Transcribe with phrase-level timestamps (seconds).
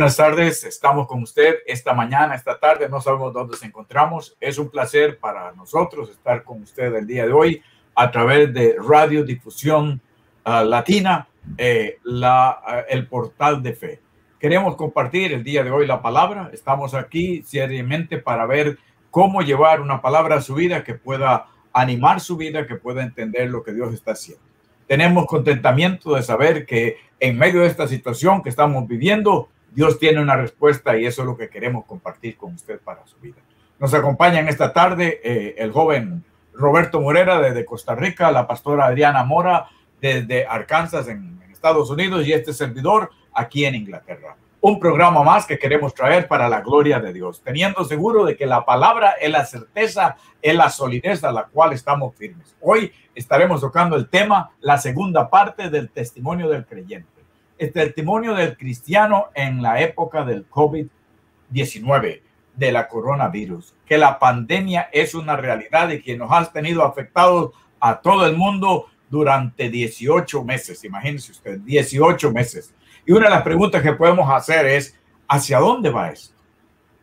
[0.00, 4.34] Buenas tardes, estamos con usted esta mañana, esta tarde, no sabemos dónde nos encontramos.
[4.40, 7.62] Es un placer para nosotros estar con usted el día de hoy
[7.94, 10.00] a través de Radio Difusión
[10.46, 11.28] uh, Latina,
[11.58, 14.00] eh, la, uh, el portal de fe.
[14.38, 16.48] Queremos compartir el día de hoy la palabra.
[16.50, 18.78] Estamos aquí seriamente para ver
[19.10, 23.50] cómo llevar una palabra a su vida que pueda animar su vida, que pueda entender
[23.50, 24.42] lo que Dios está haciendo.
[24.86, 30.20] Tenemos contentamiento de saber que en medio de esta situación que estamos viviendo, Dios tiene
[30.20, 33.38] una respuesta y eso es lo que queremos compartir con usted para su vida.
[33.78, 38.86] Nos acompaña en esta tarde eh, el joven Roberto Morera desde Costa Rica, la pastora
[38.86, 39.68] Adriana Mora
[40.00, 44.36] desde Arkansas en, en Estados Unidos y este servidor aquí en Inglaterra.
[44.60, 48.44] Un programa más que queremos traer para la gloria de Dios, teniendo seguro de que
[48.44, 52.54] la palabra es la certeza, es la solidez a la cual estamos firmes.
[52.60, 57.19] Hoy estaremos tocando el tema, la segunda parte del testimonio del creyente
[57.60, 62.22] el testimonio del cristiano en la época del COVID-19,
[62.56, 67.52] de la coronavirus, que la pandemia es una realidad y que nos ha tenido afectados
[67.78, 70.82] a todo el mundo durante 18 meses.
[70.84, 72.74] Imagínense usted, 18 meses.
[73.04, 74.98] Y una de las preguntas que podemos hacer es,
[75.28, 76.34] ¿hacia dónde va esto?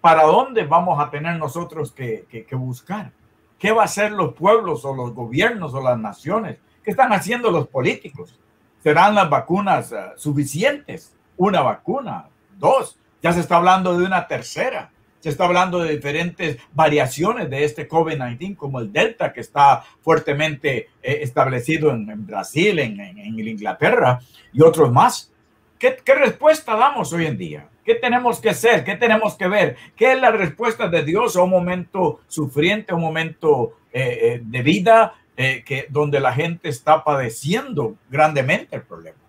[0.02, 3.12] ¿Para dónde vamos a tener nosotros que, que, que buscar?
[3.60, 6.58] ¿Qué va a hacer los pueblos o los gobiernos o las naciones?
[6.84, 8.40] ¿Qué están haciendo los políticos?
[8.88, 11.14] Serán las vacunas uh, suficientes.
[11.36, 12.28] Una vacuna,
[12.58, 14.92] dos, ya se está hablando de una tercera.
[15.20, 20.88] Se está hablando de diferentes variaciones de este COVID-19, como el Delta, que está fuertemente
[21.04, 24.22] eh, establecido en, en Brasil, en, en, en, Inglaterra
[24.54, 25.34] y otros más.
[25.78, 27.68] ¿Qué, ¿Qué respuesta damos hoy en día?
[27.84, 28.86] ¿Qué tenemos que hacer?
[28.86, 29.76] ¿Qué tenemos que ver?
[29.98, 34.42] ¿Qué es la respuesta de Dios a un momento sufriente, a un momento eh, eh,
[34.42, 39.20] de vida eh, que donde la gente está padeciendo grandemente el problema.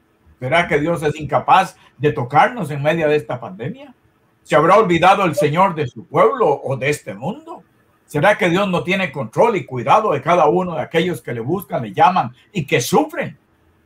[0.41, 3.95] ¿Será que Dios es incapaz de tocarnos en medio de esta pandemia?
[4.43, 7.63] ¿Se habrá olvidado el Señor de su pueblo o de este mundo?
[8.07, 11.41] ¿Será que Dios no tiene control y cuidado de cada uno de aquellos que le
[11.41, 13.37] buscan, le llaman y que sufren?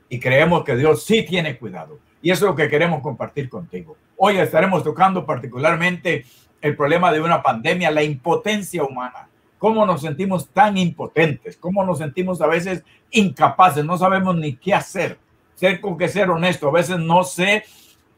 [0.09, 1.99] Y creemos que Dios sí tiene cuidado.
[2.23, 3.97] Y eso es lo que queremos compartir contigo.
[4.17, 6.25] Hoy estaremos tocando particularmente
[6.61, 9.29] el problema de una pandemia, la impotencia humana
[9.63, 14.75] cómo nos sentimos tan impotentes, cómo nos sentimos a veces incapaces, no sabemos ni qué
[14.75, 15.19] hacer.
[15.55, 17.63] Ser con que ser honesto, a veces no sé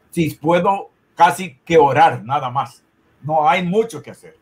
[0.09, 2.83] si puedo casi que orar nada más.
[3.21, 4.35] No hay mucho que hacer.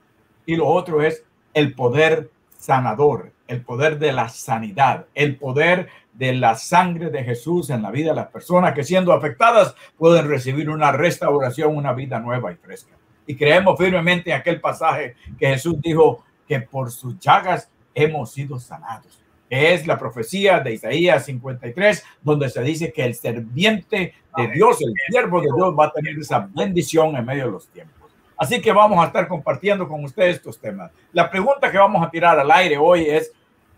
[0.45, 6.31] Y lo otro es el poder sanador, el poder de la sanidad, el poder de
[6.31, 10.69] la sangre de Jesús en la vida de las personas que siendo afectadas pueden recibir
[10.69, 12.95] una restauración, una vida nueva y fresca.
[13.27, 18.59] Y creemos firmemente en aquel pasaje que Jesús dijo, que por sus llagas hemos sido
[18.59, 19.19] sanados.
[19.49, 24.93] Es la profecía de Isaías 53, donde se dice que el serviente de Dios, el
[25.07, 28.11] siervo de Dios, va a tener esa bendición en medio de los tiempos.
[28.35, 30.91] Así que vamos a estar compartiendo con ustedes estos temas.
[31.11, 33.31] La pregunta que vamos a tirar al aire hoy es,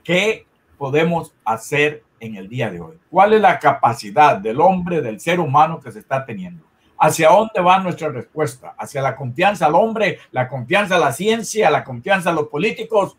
[0.03, 0.45] ¿qué
[0.77, 2.97] podemos hacer en el día de hoy?
[3.09, 6.63] ¿Cuál es la capacidad del hombre, del ser humano que se está teniendo?
[6.97, 8.75] ¿Hacia dónde va nuestra respuesta?
[8.77, 13.17] ¿Hacia la confianza al hombre, la confianza a la ciencia, la confianza a los políticos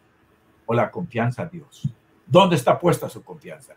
[0.65, 1.89] o la confianza a Dios?
[2.27, 3.75] ¿Dónde está puesta su confianza?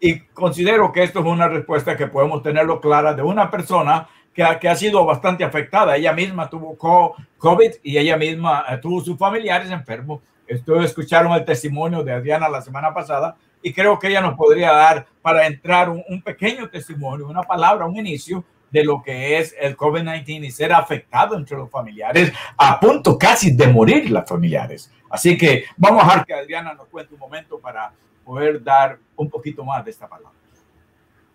[0.00, 4.42] Y considero que esto es una respuesta que podemos tenerlo clara de una persona que
[4.42, 5.96] ha, sido bastante afectada.
[5.96, 10.22] Ella misma tuvo COVID y ella misma eh, tuvo sus familiares enfermos.
[10.46, 14.72] Estoy escucharon el testimonio de Adriana la semana pasada y creo que ella nos podría
[14.72, 19.54] dar para entrar un, un pequeño testimonio, una palabra, un inicio de lo que es
[19.60, 24.90] el COVID-19 y ser afectado entre los familiares, a punto casi de morir las familiares.
[25.10, 27.92] Así que vamos a dejar que Adriana nos cuente un momento para
[28.24, 30.32] poder dar un poquito más de esta palabra.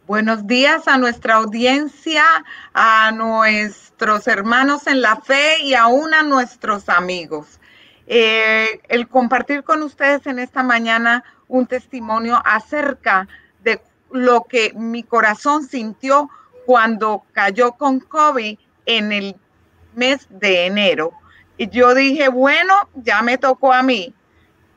[0.07, 2.23] Buenos días a nuestra audiencia,
[2.73, 7.59] a nuestros hermanos en la fe y aún a nuestros amigos.
[8.07, 13.27] Eh, el compartir con ustedes en esta mañana un testimonio acerca
[13.63, 16.29] de lo que mi corazón sintió
[16.67, 19.37] cuando cayó con COVID en el
[19.95, 21.13] mes de enero.
[21.55, 24.13] Y yo dije, bueno, ya me tocó a mí.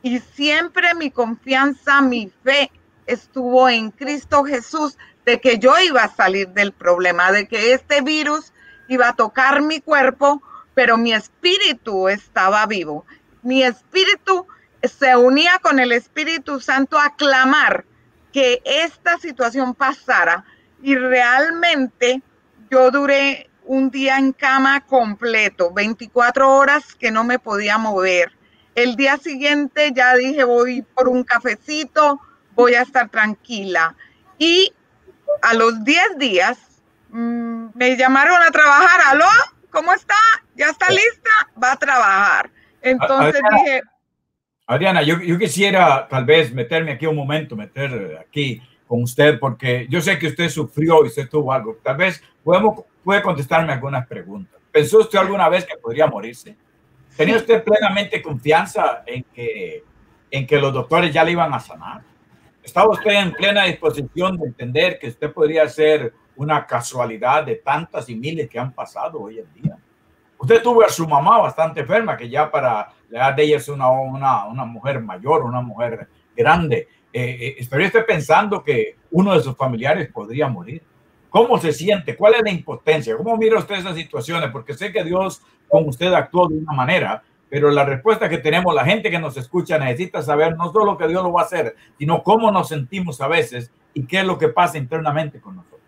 [0.00, 2.70] Y siempre mi confianza, mi fe
[3.06, 8.02] estuvo en Cristo Jesús de que yo iba a salir del problema, de que este
[8.02, 8.52] virus
[8.86, 10.40] iba a tocar mi cuerpo,
[10.74, 13.04] pero mi espíritu estaba vivo.
[13.42, 14.46] Mi espíritu
[14.84, 17.84] se unía con el Espíritu Santo a clamar
[18.32, 20.44] que esta situación pasara
[20.82, 22.22] y realmente
[22.70, 28.32] yo duré un día en cama completo, 24 horas que no me podía mover.
[28.74, 32.20] El día siguiente ya dije, voy por un cafecito,
[32.54, 33.94] voy a estar tranquila.
[34.38, 34.72] Y
[35.42, 36.58] a los 10 días
[37.10, 39.26] mmm, me llamaron a trabajar, ¿aló?
[39.70, 40.14] ¿cómo está?
[40.54, 41.30] ¿Ya está lista?
[41.62, 42.50] Va a trabajar.
[42.82, 43.82] Entonces Adriana, dije,
[44.66, 49.86] Adriana, yo, yo quisiera tal vez meterme aquí un momento, meter aquí con usted, porque
[49.88, 51.78] yo sé que usted sufrió y usted tuvo algo.
[51.80, 54.60] Tal vez podemos, puede contestarme algunas preguntas.
[54.72, 56.56] ¿Pensó usted alguna vez que podría morirse?
[57.16, 59.84] ¿Tenía usted plenamente confianza en que,
[60.28, 62.02] en que los doctores ya le iban a sanar?
[62.64, 68.08] ¿Estaba usted en plena disposición de entender que usted podría ser una casualidad de tantas
[68.08, 69.78] y miles que han pasado hoy en día?
[70.36, 73.68] Usted tuvo a su mamá bastante enferma, que ya para la edad de ella es
[73.68, 76.88] una, una, una mujer mayor, una mujer grande.
[77.12, 80.82] Eh, eh, ¿Estaría usted pensando que uno de sus familiares podría morir?
[81.28, 82.16] ¿Cómo se siente?
[82.16, 83.16] ¿Cuál es la impotencia?
[83.16, 84.50] ¿Cómo mira usted esas situaciones?
[84.50, 88.74] Porque sé que Dios con usted actuó de una manera, pero la respuesta que tenemos,
[88.74, 91.76] la gente que nos escucha necesita saber no solo que Dios lo va a hacer,
[91.98, 95.80] sino cómo nos sentimos a veces y qué es lo que pasa internamente con nosotros.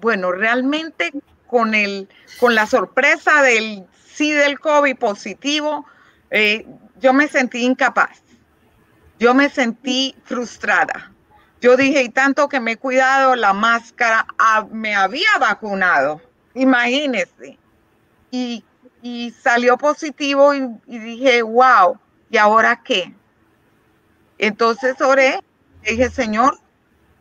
[0.00, 1.12] Bueno, realmente
[1.46, 2.08] con, el,
[2.40, 5.86] con la sorpresa del sí del COVID positivo,
[6.30, 6.66] eh,
[7.00, 8.23] yo me sentí incapaz.
[9.18, 11.12] Yo me sentí frustrada.
[11.60, 14.26] Yo dije, y tanto que me he cuidado la máscara,
[14.70, 16.20] me había vacunado,
[16.52, 17.58] imagínese.
[18.30, 18.64] Y,
[19.00, 23.14] y salió positivo y, dije, wow, ¿y ahora qué?
[24.36, 25.40] Entonces oré,
[25.82, 26.58] dije, Señor,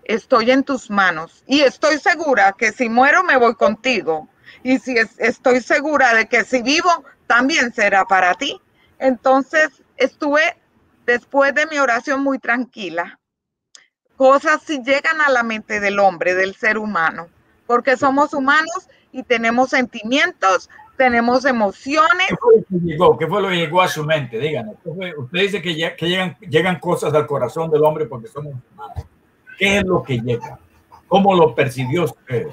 [0.04, 4.28] estoy en tus manos y estoy segura que si muero me voy contigo.
[4.62, 8.60] Y si es, estoy segura de que si vivo, también será para ti.
[9.00, 10.58] Entonces estuve
[11.06, 13.20] después de mi oración muy tranquila.
[14.16, 17.30] Cosas si llegan a la mente del hombre, del ser humano,
[17.66, 22.28] porque somos humanos y tenemos sentimientos, tenemos emociones.
[22.30, 24.40] ¿Qué fue lo que llegó, ¿Qué fue lo que llegó a su mente?
[24.40, 24.76] Díganos.
[24.86, 29.06] Usted dice que, que llegan, llegan cosas al corazón del hombre porque somos humanos.
[29.58, 30.60] ¿Qué es lo que llega?
[31.08, 32.48] ¿Cómo lo percibió usted?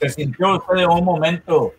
[0.00, 1.74] ¿Se sintió usted en un momento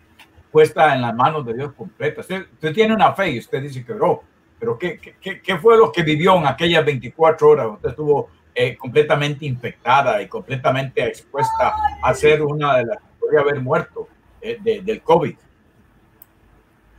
[0.50, 2.20] puesta en las manos de Dios completa?
[2.20, 4.22] Usted, usted tiene una fe y usted dice que oró,
[4.62, 7.66] pero ¿qué, qué, ¿qué, fue lo que vivió en aquellas 24 horas?
[7.72, 13.40] Usted estuvo eh, completamente infectada y completamente expuesta a ser una de las que podría
[13.40, 14.06] haber muerto
[14.40, 15.34] eh, de, del COVID.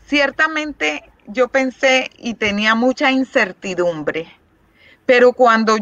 [0.06, 4.28] Ciertamente yo pensé y tenía mucha incertidumbre,
[5.06, 5.78] pero cuando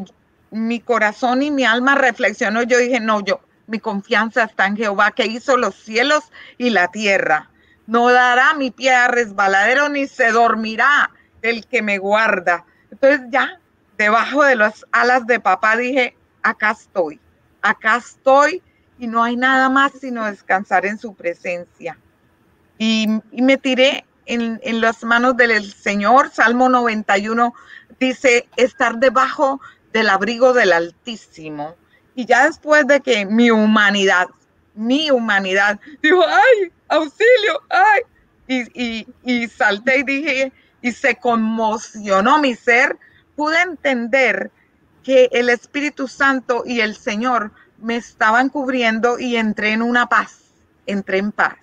[0.52, 5.14] mi corazón y mi alma reflexionó, yo dije, no, yo, mi confianza está en Jehová
[5.14, 6.26] que hizo los cielos
[6.60, 7.50] y la tierra.
[7.88, 11.10] No dará mi pie a resbaladero ni se dormirá
[11.42, 12.66] el que me guarda.
[12.92, 13.60] Entonces ya,
[13.98, 17.20] debajo de las alas de papá dije, acá estoy,
[17.62, 18.62] acá estoy
[18.98, 21.98] y no hay nada más sino descansar en su presencia.
[22.78, 26.32] Y, me tiré en, en, las manos del Señor.
[26.32, 27.54] Salmo 91
[28.00, 29.62] dice, estar debajo
[29.94, 31.76] del abrigo del Altísimo.
[32.16, 34.28] Y ya después de que mi humanidad,
[34.74, 38.02] mi humanidad, dijo, ay, auxilio, ay,
[38.48, 42.98] y, y, y salté y dije, y se conmocionó mi ser,
[43.36, 44.52] pude entender
[45.04, 50.54] que el Espíritu Santo y el Señor me estaban cubriendo y entré en una paz,
[50.86, 51.56] entré en paz.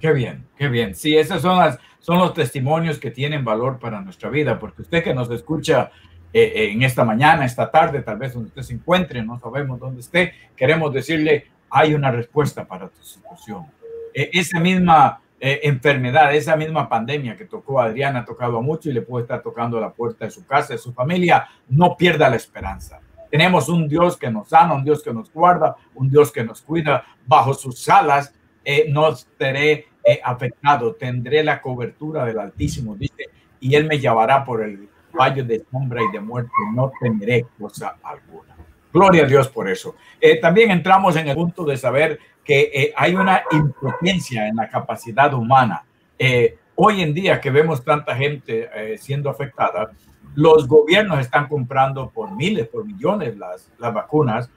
[0.00, 0.94] Qué bien, qué bien.
[0.94, 5.02] Sí, esos son, las, son los testimonios que tienen valor para nuestra vida, porque usted
[5.02, 5.90] que nos escucha
[6.32, 10.00] eh, en esta mañana, esta tarde, tal vez donde usted se encuentre, no sabemos dónde
[10.00, 13.66] esté, queremos decirle, hay una respuesta para tu situación.
[14.14, 18.60] Eh, esa misma eh, enfermedad, esa misma pandemia que tocó a Adriana, ha tocado a
[18.60, 21.96] mucho y le puede estar tocando la puerta de su casa, de su familia, no
[21.96, 23.00] pierda la esperanza.
[23.30, 26.60] Tenemos un Dios que nos sana, un Dios que nos guarda, un Dios que nos
[26.60, 27.04] cuida.
[27.24, 33.26] Bajo sus alas eh, no estaré eh, afectado, tendré la cobertura del Altísimo, dice,
[33.60, 37.96] y Él me llevará por el valle de sombra y de muerte, no tendré cosa
[38.02, 38.56] alguna.
[38.92, 39.94] Gloria a Dios por eso.
[40.40, 42.18] También entramos en el punto de saber
[42.48, 45.84] que eh, hay una impotencia en la capacidad humana.
[46.18, 49.90] Eh, hoy en día que vemos tanta gente siendo afectada,
[50.34, 54.50] los gobiernos están comprando por miles, por millones las, las vacunas.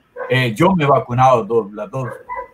[0.55, 2.07] yo me he vacunado dos, las dos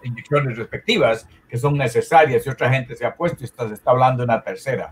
[0.04, 3.92] inyecciones respectivas que son necesarias y otra gente se ha puesto y está, se está
[3.92, 4.92] hablando de una tercera.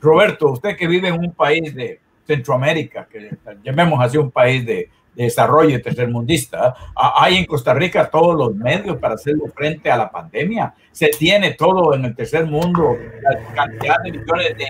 [0.00, 4.88] Roberto, usted que vive en un país de Centroamérica, que llamemos así un país de,
[5.14, 10.10] de desarrollo tercermundista, hay en Costa Rica todos los medios para hacerle frente a la
[10.10, 10.74] pandemia.
[10.92, 14.66] Se tiene todo en el tercer mundo, la cantidad de millones de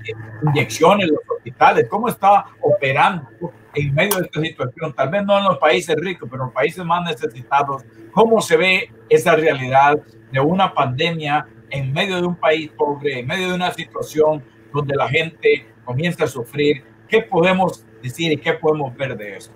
[0.49, 1.87] inyecciones en los hospitales.
[1.89, 3.29] ¿Cómo está operando
[3.75, 4.93] en medio de esta situación?
[4.95, 7.85] Tal vez no en los países ricos, pero en los países más necesitados.
[8.13, 10.01] ¿Cómo se ve esa realidad
[10.33, 14.43] de una pandemia en medio de un país pobre, en medio de una situación
[14.73, 16.83] donde la gente comienza a sufrir?
[17.09, 19.53] ¿Qué podemos decir y qué podemos ver de eso?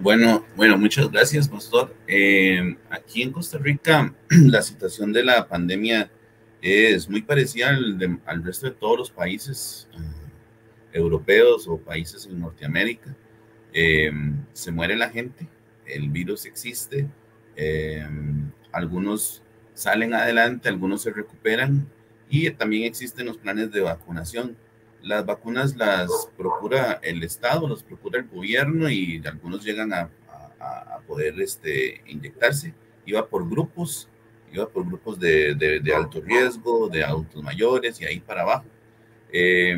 [0.00, 1.94] Bueno, bueno, muchas gracias, Pastor.
[2.06, 6.10] Eh, aquí en Costa Rica, la situación de la pandemia
[6.60, 12.40] es muy parecida al, al resto de todos los países uh, europeos o países en
[12.40, 13.14] Norteamérica.
[13.72, 14.10] Eh,
[14.52, 15.48] se muere la gente,
[15.84, 17.08] el virus existe,
[17.56, 18.06] eh,
[18.72, 19.42] algunos
[19.74, 21.86] salen adelante, algunos se recuperan
[22.30, 24.56] y también existen los planes de vacunación.
[25.04, 30.08] Las vacunas las procura el Estado, las procura el gobierno y algunos llegan a,
[30.58, 32.72] a, poder este, inyectarse.
[33.04, 34.08] Iba por grupos,
[34.50, 38.64] iba por grupos de, de, alto riesgo, de adultos mayores y ahí para abajo.
[39.30, 39.76] Eh,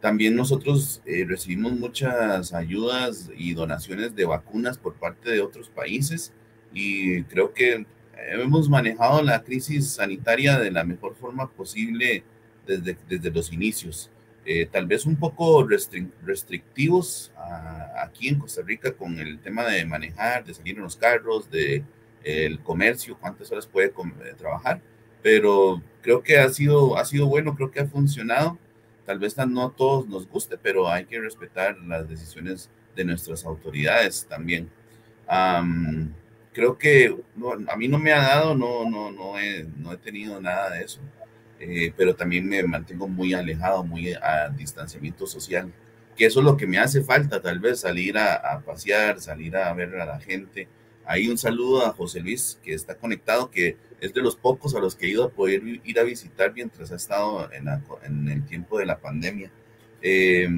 [0.00, 6.32] también nosotros eh, recibimos muchas ayudas y donaciones de vacunas por parte de otros países
[6.74, 7.86] y creo que
[8.32, 12.24] hemos manejado la crisis sanitaria de la mejor forma posible
[12.66, 14.10] desde, desde los inicios.
[14.44, 19.84] Eh, tal vez un poco restrictivos a, aquí en Costa Rica con el tema de
[19.84, 21.84] manejar, de salir en los carros, de
[22.24, 24.80] el comercio, cuántas horas puede eh, trabajar,
[25.22, 28.58] pero creo que ha sido, ha sido bueno, creo que ha funcionado
[29.06, 33.44] tal vez no a todos nos guste, pero hay que respetar las decisiones de nuestras
[33.44, 34.70] autoridades también.
[36.52, 37.16] Creo que
[37.68, 40.84] a mí no me ha dado, no, no, no, he, no he tenido nada de
[40.84, 41.00] eso,
[41.62, 45.72] eh, pero también me mantengo muy alejado, muy a distanciamiento social,
[46.16, 49.56] que eso es lo que me hace falta, tal vez salir a, a pasear, salir
[49.56, 50.66] a ver a la gente.
[51.04, 54.80] Ahí un saludo a José Luis, que está conectado, que es de los pocos a
[54.80, 58.28] los que he ido a poder ir a visitar mientras ha estado en, la, en
[58.28, 59.52] el tiempo de la pandemia.
[60.02, 60.48] Eh,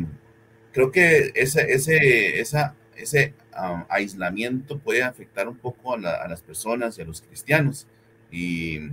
[0.72, 6.28] creo que ese, ese, esa, ese um, aislamiento puede afectar un poco a, la, a,
[6.28, 7.86] las personas y a los cristianos.
[8.32, 8.88] Y,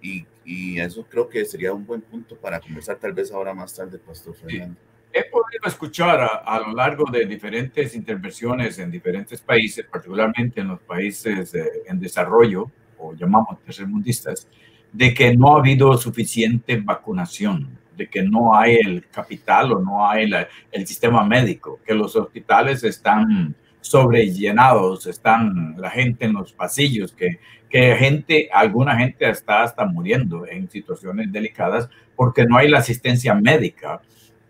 [0.00, 3.74] y, y, eso creo que sería un buen punto para conversar tal vez ahora más
[3.74, 4.76] tarde, Pastor Fernando.
[5.12, 10.68] He podido escuchar a, a, lo largo de diferentes intervenciones en diferentes países, particularmente en
[10.68, 14.46] los países eh, en desarrollo, o llamamos tercermundistas,
[14.92, 20.08] de que no ha habido suficiente vacunación, de que no hay el capital o no
[20.08, 26.52] hay la, el sistema médico, que los hospitales están sobrellenados, están la gente en los
[26.52, 32.68] pasillos, que, que gente, alguna gente está hasta muriendo en situaciones delicadas porque no hay
[32.68, 34.00] la asistencia médica.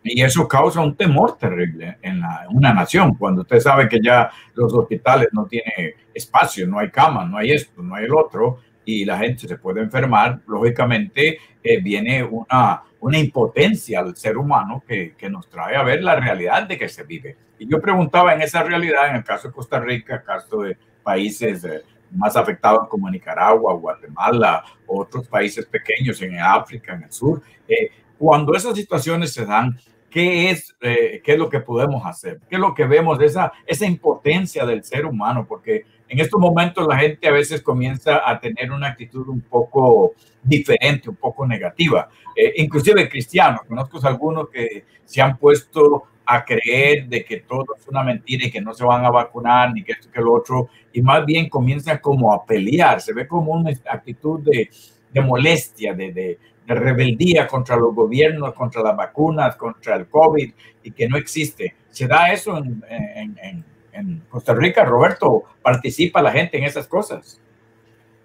[0.02, 4.72] Y eso causa un temor terrible en, una nación, cuando usted sabe que ya los
[4.72, 9.04] hospitales no tienen espacio, no hay cama, no hay esto, no hay el otro, y
[9.04, 15.14] la gente se puede enfermar, lógicamente eh, viene una, una impotencia al ser humano que,
[15.30, 17.36] nos trae a ver la realidad de que se vive.
[17.58, 20.76] Y yo preguntaba en esa realidad, en el caso de Costa Rica, el caso de
[21.02, 27.42] países eh, más afectados como Nicaragua, Guatemala, otros países pequeños en África, en el sur,
[27.68, 29.78] eh, cuando esas situaciones se dan,
[30.10, 32.40] ¿qué es, eh, ¿qué es lo que podemos hacer?
[32.48, 35.46] ¿Qué es lo que vemos de esa, esa impotencia del ser humano?
[35.48, 40.14] Porque en estos momentos la gente a veces comienza a tener una actitud un poco
[40.42, 42.08] diferente, un poco negativa.
[42.34, 47.88] Eh, inclusive cristianos, conozco algunos que se han puesto a creer de que todo es
[47.88, 50.68] una mentira y que no se van a vacunar ni que esto que lo otro,
[50.92, 54.68] y más bien comienzan como a pelear, se ve como una actitud de,
[55.10, 60.52] de molestia, de, de, de rebeldía contra los gobiernos, contra las vacunas, contra el COVID
[60.82, 61.74] y que no existe.
[61.90, 63.64] ¿Se da eso en, en, en,
[63.98, 65.44] en Costa Rica, Roberto?
[65.62, 67.40] ¿Participa la gente en esas cosas?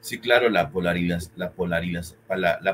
[0.01, 2.70] Sí, claro, la, polariz la, polariz la,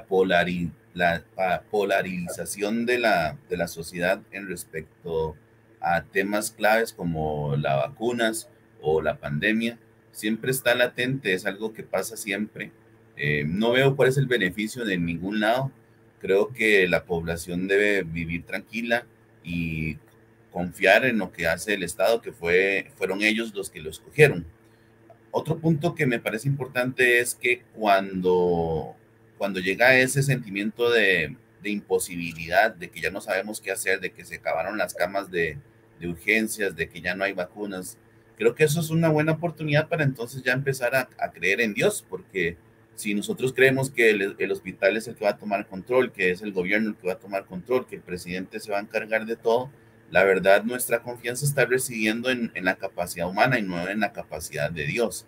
[0.93, 5.35] la, la polarización de la, de la sociedad en respecto
[5.81, 8.49] a temas claves como las vacunas
[8.81, 9.77] o la pandemia
[10.11, 12.71] siempre está latente, es algo que pasa siempre
[13.21, 15.71] eh, no veo cuál es el beneficio de ningún lado.
[16.19, 19.05] Creo que la población debe vivir tranquila
[19.43, 19.97] y
[20.51, 24.45] confiar en lo que hace el Estado, que fue, fueron ellos los que lo escogieron.
[25.31, 28.95] Otro punto que me parece importante es que cuando,
[29.37, 34.11] cuando llega ese sentimiento de, de imposibilidad, de que ya no sabemos qué hacer, de
[34.11, 35.57] que se acabaron las camas de,
[35.99, 37.97] de urgencias, de que ya no hay vacunas,
[38.37, 42.05] creo que eso es una buena oportunidad para entonces ya empezar a, creer en Dios,
[42.09, 42.57] porque
[42.95, 46.31] si nosotros creemos que el, el, hospital es el que va a tomar control, que
[46.31, 48.81] es el gobierno el que va a tomar control, que el presidente se va a
[48.81, 49.69] encargar de todo,
[50.11, 54.11] la verdad nuestra confianza está residiendo en, en la capacidad humana y no en la
[54.11, 55.25] capacidad de Dios.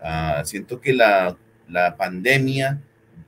[0.00, 1.36] Uh, siento que la,
[1.68, 2.80] la pandemia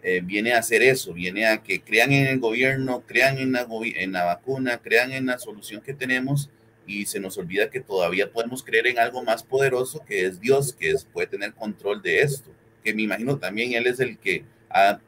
[0.03, 3.67] eh, viene a hacer eso, viene a que crean en el gobierno, crean en la,
[3.71, 6.51] en la vacuna, crean en la solución que tenemos
[6.87, 10.73] y se nos olvida que todavía podemos creer en algo más poderoso que es Dios,
[10.73, 12.51] que es, puede tener control de esto
[12.87, 15.01] que me imagino también él es el que ha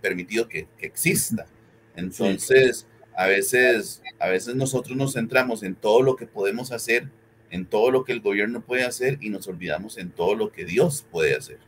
[0.00, 1.46] permitido que, que exista.
[1.94, 7.08] Entonces, a veces, a veces nosotros nos centramos en todo lo que podemos hacer
[7.52, 10.64] en todo lo que el gobierno puede hacer y nos olvidamos en todo lo que
[10.64, 11.58] Dios puede hacer.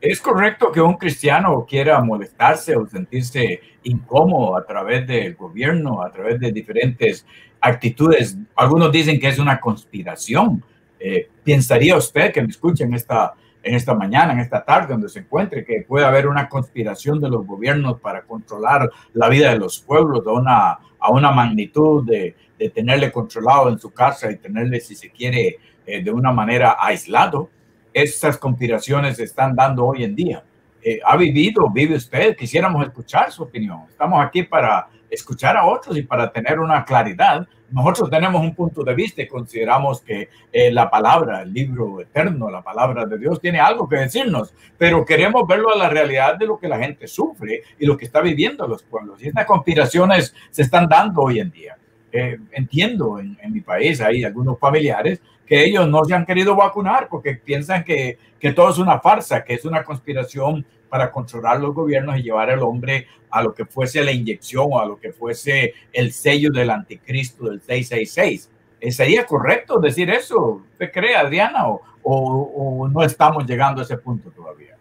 [0.00, 6.12] ¿Es correcto que un cristiano quiera molestarse o sentirse incómodo a través del gobierno, a
[6.12, 7.26] través de diferentes
[7.60, 8.36] actitudes?
[8.54, 10.64] Algunos dicen que es una conspiración.
[11.00, 15.20] Eh, ¿Pensaría usted que me escuchen esta, en esta mañana, en esta tarde, donde se
[15.20, 19.80] encuentre, que puede haber una conspiración de los gobiernos para controlar la vida de los
[19.80, 22.34] pueblos a una, magnitud de,
[22.74, 27.50] tenerle controlado en su casa y tenerle, si se quiere, eh, de una manera aislado?
[27.92, 30.44] Esas conspiraciones se están dando hoy en día.
[30.82, 32.36] Eh, ¿Ha vivido, vive usted?
[32.36, 33.82] Quisiéramos escuchar su opinión.
[33.88, 37.46] Estamos aquí para escuchar a otros y para tener una claridad.
[37.70, 42.50] Nosotros tenemos un punto de vista y consideramos que eh, la palabra, el libro eterno,
[42.50, 46.46] la palabra de Dios tiene algo que decirnos, pero queremos verlo a la realidad de
[46.46, 49.22] lo que la gente sufre y lo que está viviendo los pueblos.
[49.22, 51.76] Y estas conspiraciones se están dando hoy en día.
[52.10, 56.54] Eh, entiendo en, en mi país hay algunos familiares que ellos no se han querido
[56.54, 61.60] vacunar porque piensan que, que todo es una farsa, que es una conspiración para controlar
[61.60, 64.98] los gobiernos y llevar al hombre a lo que fuese la inyección o a lo
[64.98, 68.50] que fuese el sello del anticristo del 666.
[68.80, 70.62] Eh, ¿Sería correcto decir eso?
[70.72, 71.68] ¿Usted cree, Adriana?
[71.68, 74.76] O, o, no estamos llegando a ese punto todavía?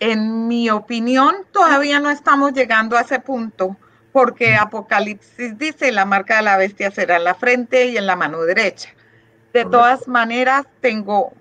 [0.00, 3.76] En mi opinión, todavía no estamos llegando a ese punto,
[4.12, 8.14] porque Apocalipsis dice, la marca de la bestia será en la frente y en la
[8.14, 8.90] mano derecha.
[9.52, 11.32] De todas maneras, tengo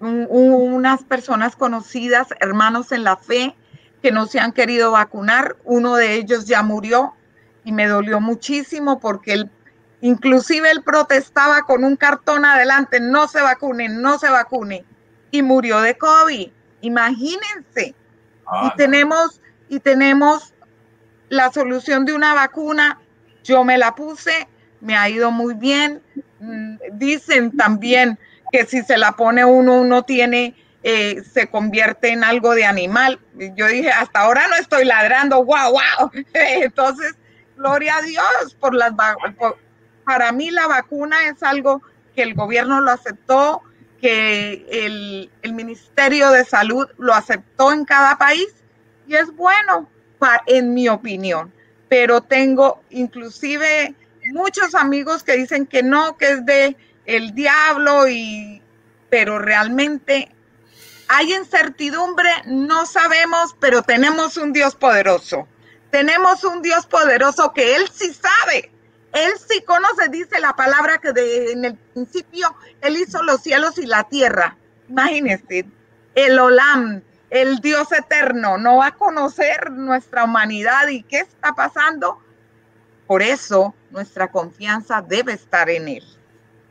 [0.00, 3.54] unas personas conocidas, hermanos en la fe,
[4.02, 5.56] que no se han querido vacunar.
[5.64, 7.14] Uno de ellos ya murió
[7.64, 9.50] y me dolió muchísimo porque él,
[10.00, 14.84] inclusive él protestaba con un cartón adelante, no se vacunen, no se vacunen.
[15.30, 16.50] Y murió de COVID.
[16.82, 17.94] Imagínense.
[18.62, 20.54] y tenemos, y tenemos
[21.28, 23.00] la solución de una vacuna.
[23.42, 24.46] Yo me la puse,
[24.80, 26.02] me ha ido muy bien.
[26.38, 28.18] Mm, dicen también
[28.56, 33.20] que si se la pone uno, uno tiene, eh, se convierte en algo de animal.
[33.54, 36.10] Yo dije, hasta ahora no estoy ladrando, wow, wow.
[36.32, 37.14] Entonces,
[37.54, 38.92] gloria a Dios por las
[40.06, 41.82] para mí la vacuna es algo
[42.14, 43.62] que el gobierno lo aceptó,
[44.00, 48.48] que el, el Ministerio de Salud lo aceptó en cada país
[49.06, 49.86] y es bueno,
[50.46, 51.52] en mi opinión.
[51.90, 53.94] Pero tengo inclusive
[54.32, 58.62] muchos amigos que dicen que no, que es de el diablo y
[59.08, 60.32] pero realmente
[61.08, 65.46] hay incertidumbre, no sabemos, pero tenemos un Dios poderoso.
[65.90, 68.72] Tenemos un Dios poderoso que él sí sabe.
[69.12, 73.78] Él sí conoce, dice la palabra que de, en el principio él hizo los cielos
[73.78, 74.56] y la tierra.
[74.88, 75.64] Imagínense,
[76.14, 82.20] el Olam, el Dios eterno, no va a conocer nuestra humanidad y qué está pasando.
[83.06, 86.15] Por eso nuestra confianza debe estar en Él.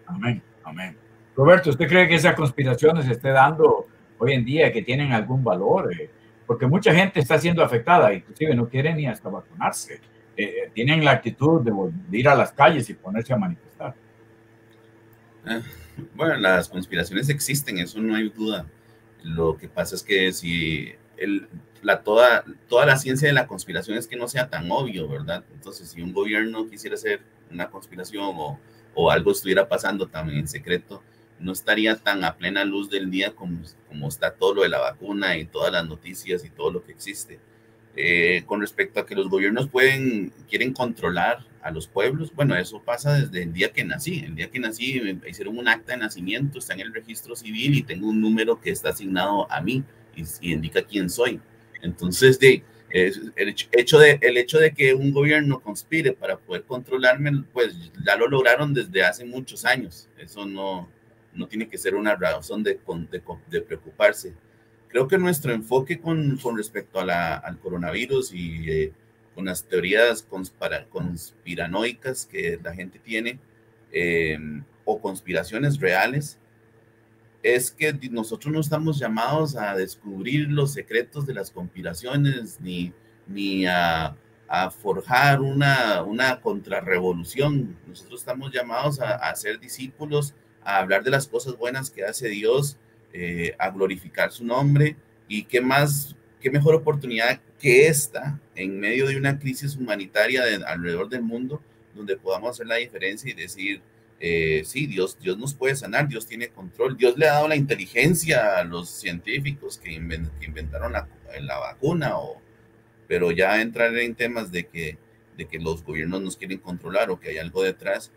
[0.07, 0.97] Amén, amén.
[1.35, 3.87] Roberto, ¿usted cree que esa conspiración se esté dando
[4.17, 5.91] hoy en día, que tienen algún valor?
[5.93, 6.09] Eh,
[6.45, 9.95] porque mucha gente está siendo afectada, inclusive no quieren ni hasta vacunarse.
[10.37, 13.95] Eh, eh, tienen la actitud de, ir a las calles y ponerse a manifestar.
[16.13, 18.65] bueno, las conspiraciones existen, eso no hay duda.
[19.23, 21.47] Lo que pasa es que si el,
[21.81, 25.43] la, toda, toda la ciencia de la conspiración es que no sea tan obvio, ¿verdad?
[25.53, 28.59] Entonces, si un gobierno quisiera hacer una conspiración o,
[28.95, 31.03] o algo estuviera pasando también en secreto,
[31.39, 34.79] no estaría tan a plena luz del día como, como está todo lo de la
[34.79, 37.39] vacuna y todas las noticias y todo lo que existe.
[37.97, 42.81] Eh, con respecto a que los gobiernos pueden, quieren controlar a los pueblos, bueno, eso
[42.81, 44.19] pasa desde el día que nací.
[44.19, 47.75] El día que nací me hicieron un acta de nacimiento, está en el registro civil
[47.75, 49.83] y tengo un número que está asignado a mí
[50.15, 51.39] y, y indica quién soy.
[51.81, 52.63] Entonces, de,
[52.95, 58.15] el hecho, de, el hecho de que un gobierno conspire para poder controlarme, pues ya
[58.15, 60.07] lo lograron desde hace muchos años.
[60.17, 60.87] Eso no,
[61.33, 62.79] no tiene que ser una razón de,
[63.67, 64.33] preocuparse.
[64.87, 68.93] Creo que nuestro enfoque con, con respecto al coronavirus y eh,
[69.33, 73.39] con las teorías conspira, conspiranoicas que la gente tiene
[73.91, 74.39] eh,
[74.85, 76.39] o conspiraciones reales,
[77.45, 82.91] es que nosotros no estamos llamados a descubrir los secretos de las conspiraciones ni,
[83.27, 84.17] ni a,
[84.81, 87.77] forjar una, una contrarrevolución.
[87.85, 92.29] Nosotros estamos llamados a, a, ser discípulos, a hablar de las cosas buenas que hace
[92.29, 92.77] Dios,
[93.13, 94.95] eh, a glorificar su nombre
[95.27, 100.65] y qué más, qué mejor oportunidad que esta en medio de una crisis humanitaria de,
[100.65, 101.61] alrededor del mundo
[101.93, 103.81] donde podamos hacer la diferencia y decir,
[104.19, 107.55] eh, sí, Dios, Dios nos puede sanar, Dios tiene control, Dios le ha dado la
[107.55, 111.07] inteligencia a los científicos que, inventaron la,
[111.41, 112.41] la, vacuna, o,
[113.07, 114.97] pero ya entrar en temas de que,
[115.37, 118.11] de que los gobiernos nos quieren controlar o que hay algo detrás,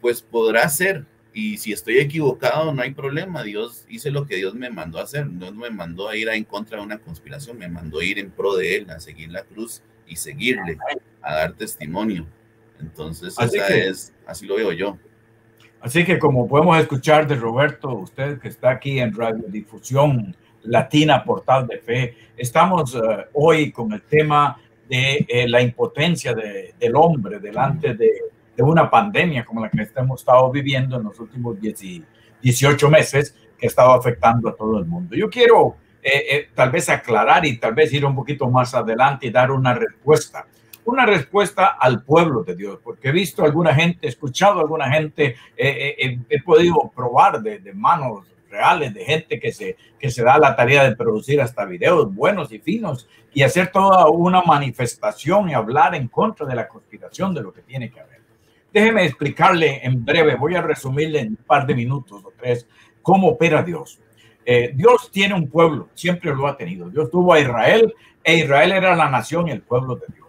[0.00, 3.42] pues podrá ser, y si estoy equivocado, no hay problema.
[3.42, 5.26] Dios hice lo que Dios me mandó a hacer.
[5.26, 8.18] No me mandó a ir a en contra de una conspiración, me mandó a ir
[8.18, 10.76] en pro de Él, a seguir la cruz y seguirle,
[11.22, 12.26] a dar testimonio.
[12.80, 14.98] Entonces, así, es, así lo veo yo.
[15.82, 21.66] Así que como podemos escuchar de Roberto, usted que está aquí en Radiodifusión Latina Portal
[21.66, 22.98] de Fe, estamos eh,
[23.34, 28.90] hoy con el tema de eh, la impotencia de, del hombre delante de de una
[28.90, 33.92] pandemia como la que hemos estado viviendo en los últimos 18 meses que ha estado
[33.92, 35.16] afectando a todo el mundo.
[35.16, 39.26] Yo quiero eh, eh, tal vez aclarar y tal vez ir un poquito más adelante
[39.26, 40.46] y dar una respuesta.
[40.84, 44.62] Una respuesta al pueblo de Dios, porque he visto a alguna gente, he escuchado a
[44.62, 50.10] alguna gente, eh, he podido probar de, de, manos reales de gente que se, que
[50.10, 54.42] se da la tarea de producir hasta videos buenos y finos y hacer toda una
[54.42, 58.20] manifestación y hablar en contra de la conspiración de lo que tiene que haber.
[58.72, 62.66] Déjeme explicarle en breve, voy a resumirle en un par de minutos o tres
[63.02, 64.00] cómo opera Dios.
[64.44, 66.88] Eh, Dios tiene un pueblo, siempre lo ha tenido.
[66.88, 70.21] Dios tuvo a Israel e Israel era la nación y el pueblo de Dios.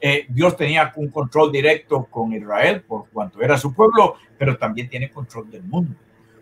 [0.00, 4.88] Eh, Dios tenía un control directo con Israel por cuanto era su pueblo, pero también
[4.88, 5.94] tiene control del mundo.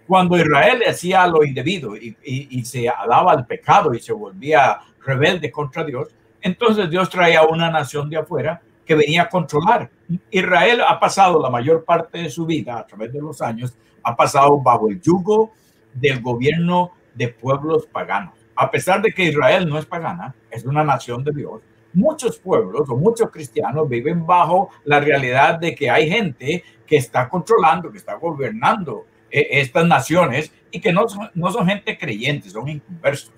[0.06, 5.50] Cuando Israel hacía lo indebido y, y se alaba al pecado y se volvía rebelde
[5.50, 6.08] contra Dios,
[6.40, 9.90] entonces Dios traía una nación de afuera que venía a controlar.
[10.30, 14.14] Israel ha pasado la mayor parte de su vida, a través de los años, ha
[14.14, 15.52] pasado bajo el yugo
[15.92, 18.34] del gobierno de pueblos paganos.
[18.54, 21.60] A pesar de que Israel no es pagana, es una nación de Dios,
[21.96, 27.28] muchos pueblos o muchos cristianos viven bajo la realidad de que hay gente que está
[27.28, 32.50] controlando, que está gobernando eh, estas naciones y que no son, no son gente creyente,
[32.50, 33.32] son inconversos.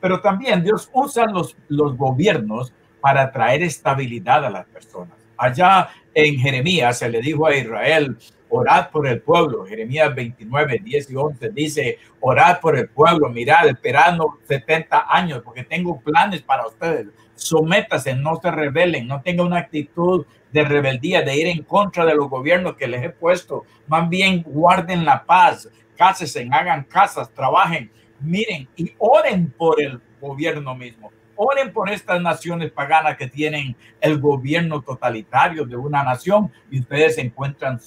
[0.00, 5.16] Pero también Dios usa los, los gobiernos para traer estabilidad a las personas.
[5.36, 8.18] Allá en Jeremías se le dijo a Israel,
[8.50, 9.64] orad por el pueblo.
[9.64, 15.64] Jeremías 29, 10 y 11 dice, orad por el pueblo, mirad, esperando 70 años, porque
[15.64, 17.06] tengo planes para ustedes.
[17.34, 22.14] Sométase, no se rebelen, no tenga una actitud de rebeldía, de ir en contra de
[22.14, 23.64] los gobiernos que les he puesto.
[23.86, 30.74] Más bien guarden la paz, cásense, hagan casas, trabajen, miren y oren por el gobierno
[30.74, 31.10] mismo
[31.42, 37.14] oren por estas naciones paganas que tienen el gobierno totalitario de una nación y ustedes
[37.14, 37.80] se encuentran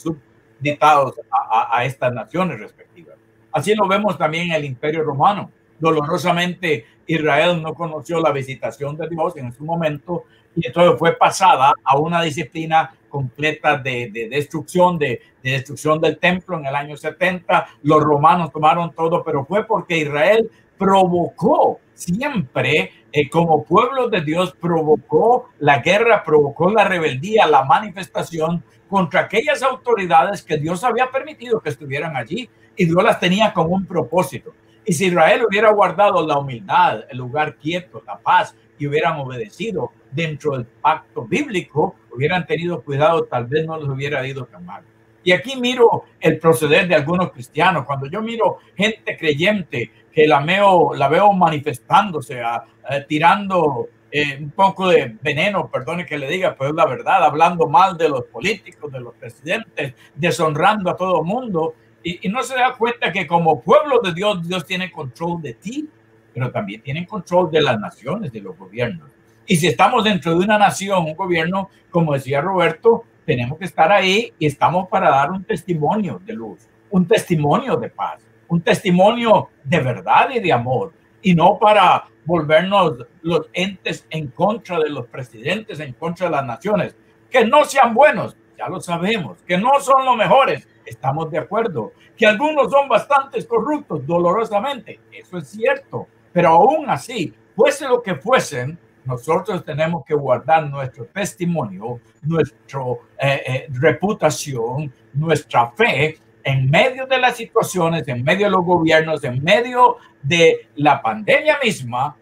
[0.64, 3.16] subditados a, estas naciones respectivas.
[3.52, 5.52] Así lo vemos también en el Imperio Romano.
[5.80, 10.24] Dolorosamente Israel no conoció la visitación de Dios en su momento
[10.56, 16.58] y entonces fue pasada a una disciplina completa de, destrucción, de, de, destrucción del templo
[16.58, 17.68] en el año 70.
[17.84, 24.56] Los romanos tomaron todo, pero fue porque Israel provocó siempre eh, como pueblo de Dios
[24.60, 31.60] provocó la guerra, provocó la rebeldía, la manifestación contra aquellas autoridades que Dios había permitido
[31.60, 34.54] que estuvieran allí y Dios las tenía con un propósito.
[34.86, 39.94] Y si Israel hubiera guardado la humildad, el lugar quieto, la paz y hubieran obedecido
[40.12, 44.84] dentro del pacto bíblico, hubieran tenido cuidado, tal vez no les hubiera ido tan mal.
[45.24, 47.86] Y aquí miro el proceder de algunos cristianos.
[47.88, 52.44] Cuando yo miro gente creyente que la veo, la veo manifestándose,
[53.08, 57.68] tirando eh, un poco de veneno, perdone que le diga, pero es la verdad, hablando
[57.68, 61.76] mal de los políticos, de los presidentes, deshonrando a todo el mundo.
[62.04, 65.56] Y, y no se da cuenta que como pueblo de Dios, Dios tiene control de
[65.56, 65.90] ti,
[66.34, 69.10] pero también tiene control de las naciones, de los gobiernos.
[69.46, 73.92] Y si estamos dentro de una nación, un gobierno, como decía Roberto, tenemos que estar
[73.92, 78.24] ahí y estamos para dar un testimonio de luz, un testimonio de paz
[78.54, 84.80] un testimonio de verdad y de amor, y no para volvernos los entes en contra
[84.80, 86.96] de los presidentes, en contra de las naciones.
[87.30, 91.94] Que no sean buenos, ya lo sabemos, que no son los mejores, estamos de acuerdo,
[92.16, 98.16] que algunos son bastante corruptos, dolorosamente, eso es cierto, pero aún así, fuese lo que
[98.16, 102.82] fuesen, nosotros tenemos que guardar nuestro testimonio, nuestra
[103.20, 109.24] eh, eh, reputación, nuestra fe en medio de las situaciones, en medio de los gobiernos,
[109.24, 112.16] en medio de la pandemia misma,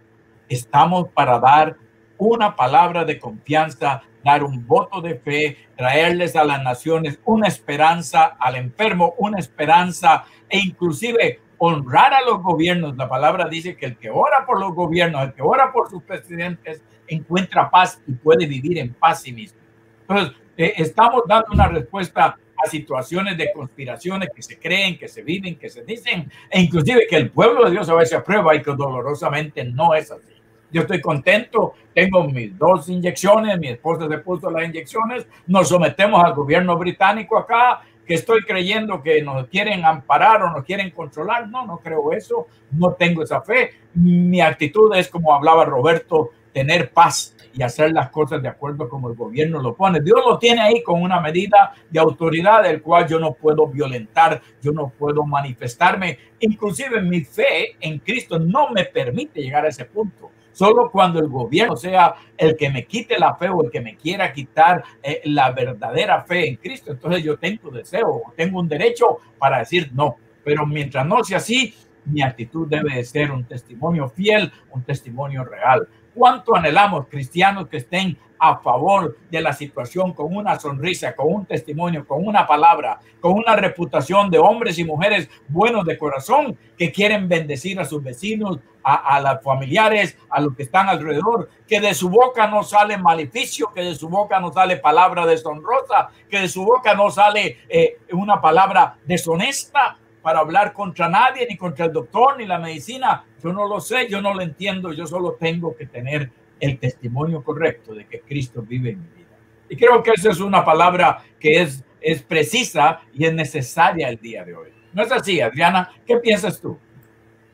[0.47, 1.75] estamos para dar
[2.17, 8.36] una palabra de confianza, dar un voto de fe, traerles a las naciones una esperanza
[8.39, 12.95] al enfermo, una esperanza e inclusive honrar a los gobiernos.
[12.97, 16.03] La palabra dice que el que ora por los gobiernos, el que ora por sus
[16.03, 19.60] presidentes, encuentra paz y puede vivir en paz sí mismo.
[20.01, 22.38] Entonces, eh, estamos dando una respuesta
[22.69, 27.15] situaciones de conspiraciones que se creen, que se viven, que se dicen, e inclusive que
[27.15, 30.34] el pueblo de Dios a veces aprueba y que dolorosamente no es así.
[30.71, 36.24] Yo estoy contento, tengo mis dos inyecciones, mi esposa se puso las inyecciones, nos sometemos
[36.24, 41.47] al gobierno británico acá, que estoy creyendo que nos quieren amparar o nos quieren controlar.
[41.50, 43.71] No, no creo eso, no tengo esa fe.
[43.93, 49.10] Mi actitud es como hablaba Roberto, tener paz y hacer las cosas de acuerdo como
[49.10, 50.00] el gobierno lo pone.
[50.02, 54.42] Dios lo tiene ahí con una medida de autoridad del cual yo no puedo violentar,
[54.62, 56.18] yo no puedo manifestarme.
[56.40, 60.32] Inclusive mi fe en Cristo no me permite llegar a ese punto.
[60.54, 63.96] Solo cuando el gobierno sea el que me quite la fe o el que me
[63.96, 69.20] quiera quitar eh, la verdadera fe en Cristo, entonces yo tengo deseo, tengo un derecho
[69.38, 70.18] para decir no.
[70.44, 71.74] Pero mientras no sea así,
[72.06, 75.88] mi actitud debe de ser un testimonio fiel, un testimonio real.
[76.13, 81.45] ¿Cuánto anhelamos cristianos que estén a favor de la situación con una sonrisa, con un
[81.45, 86.91] testimonio, con una palabra, con una reputación de hombres y mujeres buenos de corazón que
[86.91, 91.80] quieren bendecir a sus vecinos, a, a los familiares, a los que están alrededor, que
[91.80, 96.39] de su boca no sale maleficio, que de su boca no sale palabra deshonrosa, que
[96.39, 101.86] de su boca no sale eh, una palabra deshonesta, para hablar contra nadie, ni contra
[101.86, 103.23] el doctor, ni la medicina.
[103.43, 107.43] Yo no lo sé, yo no lo entiendo, yo solo tengo que tener el testimonio
[107.43, 109.38] correcto de que Cristo vive en mi vida.
[109.69, 114.19] Y creo que esa es una palabra que es, es precisa y es necesaria el
[114.19, 114.69] día de hoy.
[114.93, 115.89] ¿No es así, Adriana?
[116.05, 116.77] ¿Qué piensas tú?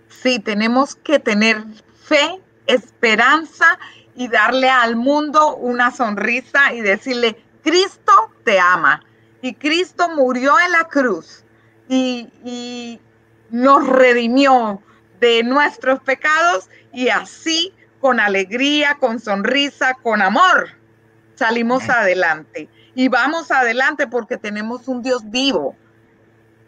[0.09, 1.63] Sí, tenemos que tener
[2.03, 3.79] fe, esperanza
[4.15, 8.11] y darle al mundo una sonrisa y decirle, Cristo
[8.43, 9.03] te ama.
[9.41, 11.45] Y Cristo murió en la cruz
[11.89, 12.99] y,
[13.49, 14.81] nos redimió
[15.21, 20.71] de nuestros pecados y así con alegría, con sonrisa, con amor,
[21.35, 22.67] salimos adelante.
[22.93, 25.77] Y vamos adelante porque tenemos un Dios vivo,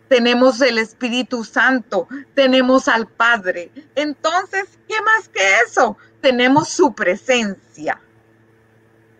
[0.08, 3.72] tenemos el Espíritu Santo, tenemos al Padre.
[3.96, 5.98] Entonces, ¿qué más que eso?
[6.22, 8.00] Tenemos su presencia.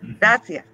[0.00, 0.64] Gracias.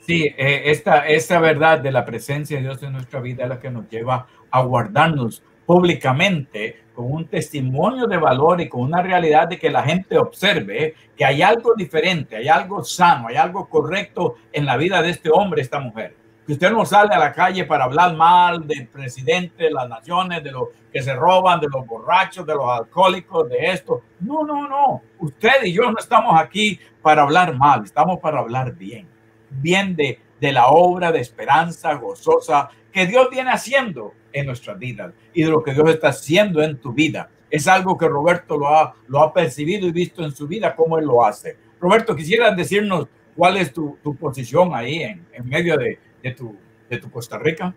[0.00, 3.60] Sí, eh, esta, esta verdad de la presencia de Dios en nuestra vida es la
[3.60, 9.48] que nos lleva a guardarnos públicamente con un testimonio de valor y con una realidad
[9.48, 14.34] de que la gente observe que hay algo diferente, hay algo sano, hay algo correcto
[14.52, 16.16] en la vida de este hombre, esta mujer.
[16.46, 20.42] Que usted no sale a la calle para hablar mal del presidente de las naciones,
[20.42, 24.02] de los que se roban, de los borrachos, de los alcohólicos, de esto.
[24.20, 25.02] No, no, no.
[25.20, 29.06] Usted y yo no estamos aquí para hablar mal, estamos para hablar bien.
[29.50, 35.12] Bien de, de la obra de esperanza gozosa que Dios viene haciendo en nuestras vidas
[35.32, 37.30] y de lo que Dios está haciendo en tu vida.
[37.50, 40.98] Es algo que Roberto lo ha, lo ha percibido y visto en su vida, cómo
[40.98, 41.56] él lo hace.
[41.80, 46.56] Roberto, quisieras decirnos cuál es tu, tu posición ahí en, en medio de, de, tu,
[46.88, 47.74] de tu Costa Rica.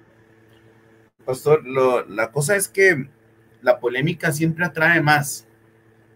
[1.26, 3.08] Pastor, lo, la cosa es que
[3.62, 5.48] la polémica siempre atrae más,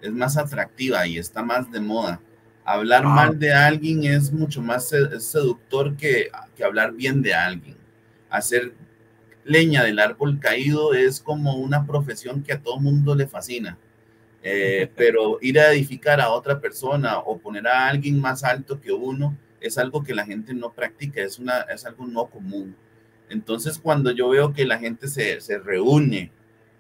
[0.02, 2.20] es más atractiva y está más de moda.
[2.68, 3.10] Hablar ah.
[3.10, 7.78] mal de alguien es mucho más seductor que, que hablar bien de alguien.
[8.30, 8.74] Hacer
[9.46, 13.78] leña del árbol caído es como una profesión que a todo mundo le fascina.
[14.44, 18.92] Eh, pero ir a edificar a otra persona o poner a alguien más alto que
[18.92, 22.76] uno es algo que la gente no practica, es, una, es algo no común.
[23.30, 26.34] Entonces, cuando yo veo que la gente se, se reúne,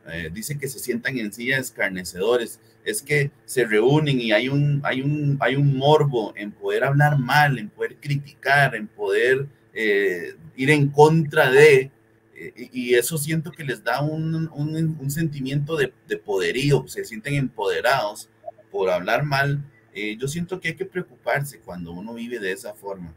[0.09, 4.79] eh, dice que se sientan en sillas escarnecedores, es que se reúnen y hay un,
[4.85, 10.35] hay un, hay un morbo en poder hablar mal, en poder criticar, en poder eh,
[10.55, 11.91] ir en contra de,
[12.33, 17.33] eh, y eso siento que les da un, un, sentimiento de, de, poderío, se sienten
[17.33, 18.29] empoderados
[18.71, 19.61] por hablar mal.
[19.93, 23.13] Eh, yo siento que hay que preocuparse cuando uno vive de esa forma.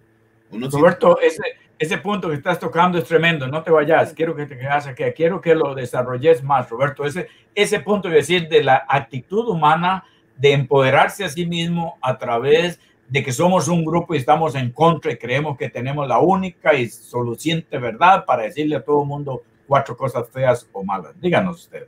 [1.21, 1.45] Ese,
[1.81, 5.03] ese punto que estás tocando es tremendo, no te vayas, quiero que te quedas aquí,
[5.17, 10.05] quiero que lo desarrolles más, Roberto, ese, ese punto de decir de la actitud humana
[10.37, 14.73] de empoderarse a sí mismo a través de que somos un grupo y estamos en
[14.73, 19.09] contra y creemos que tenemos la única y soluciente verdad para decirle a todo el
[19.09, 21.19] mundo cuatro cosas feas o malas.
[21.19, 21.87] Díganos usted.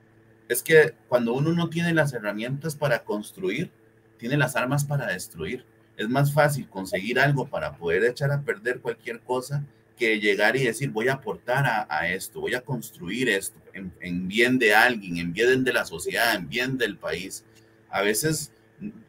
[0.49, 3.71] Es que cuando uno no tiene las herramientas para construir,
[4.17, 5.67] tiene las armas para destruir.
[5.99, 9.63] Es más fácil conseguir algo para poder echar a perder cualquier cosa
[10.21, 14.59] llegar y decir voy a aportar a, esto, voy a construir esto en, en bien
[14.59, 17.45] de alguien, en bien de la sociedad, en bien del país.
[17.91, 18.53] A veces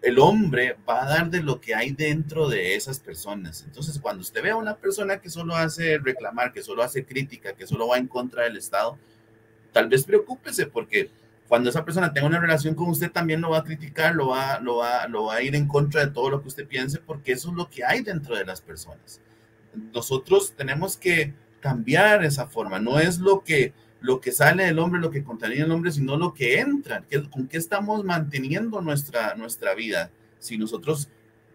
[0.01, 3.63] el hombre va a dar de lo que hay dentro de esas personas.
[3.63, 7.53] Entonces, cuando usted ve a una persona que solo hace reclamar, que solo hace crítica,
[7.53, 8.97] que solo va en contra del Estado,
[9.71, 11.09] tal vez preocúpese porque
[11.47, 14.59] cuando esa persona tenga una relación con usted también lo va a criticar, lo va,
[14.59, 17.33] lo va, lo va a ir en contra de todo lo que usted piense porque
[17.33, 19.19] eso es lo que hay dentro de las personas.
[19.93, 24.99] Nosotros tenemos que cambiar esa forma, no es lo que lo que sale del hombre,
[24.99, 29.73] lo que contamina el hombre, sino lo que entra, con qué estamos manteniendo nuestra, nuestra
[29.75, 30.11] vida.
[30.39, 31.07] Si nosotros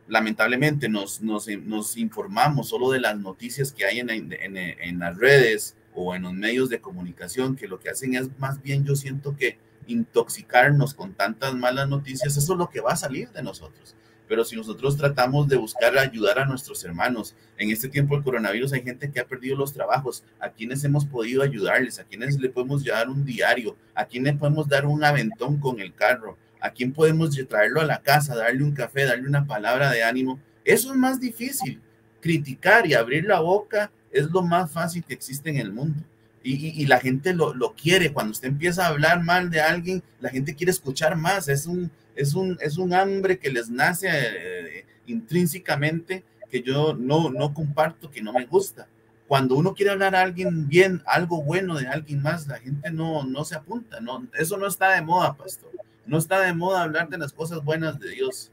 [0.09, 5.19] lamentablemente nos, nos, nos informamos solo de las noticias que hay en, en, en, las
[5.19, 8.97] redes o en los medios de comunicación que lo que hacen es más bien, yo
[8.97, 13.43] siento que intoxicarnos con tantas malas noticias, eso es lo que va a salir de
[13.43, 13.95] nosotros.
[14.29, 18.75] Pero si nosotros tratamos de buscar ayudar a nuestros hermanos, en este tiempo del coronavirus
[18.75, 22.51] hay gente que ha perdido los trabajos, a quienes hemos podido ayudarles, a quienes le
[22.51, 26.93] podemos llevar un diario, a quienes podemos dar un aventón con el carro, a quien
[26.93, 30.39] podemos traerlo a la casa, darle un café, darle una palabra de ánimo.
[30.65, 31.81] Eso es más difícil.
[32.21, 36.03] Criticar y abrir la boca es lo más fácil que existe en el mundo.
[36.43, 38.13] Y, la gente lo, lo, quiere.
[38.13, 41.47] Cuando usted empieza a hablar mal de alguien, la gente quiere escuchar más.
[41.49, 47.31] Es un, es un, es un hambre que les nace eh, intrínsecamente que yo no,
[47.31, 48.89] no comparto, que no me gusta.
[49.29, 53.25] Cuando uno quiere hablar a alguien bien, algo bueno de alguien más, la gente no,
[53.25, 54.01] no se apunta.
[54.01, 55.71] No, eso no está de moda, pastor.
[56.07, 58.51] No está de moda hablar de las cosas buenas de Dios.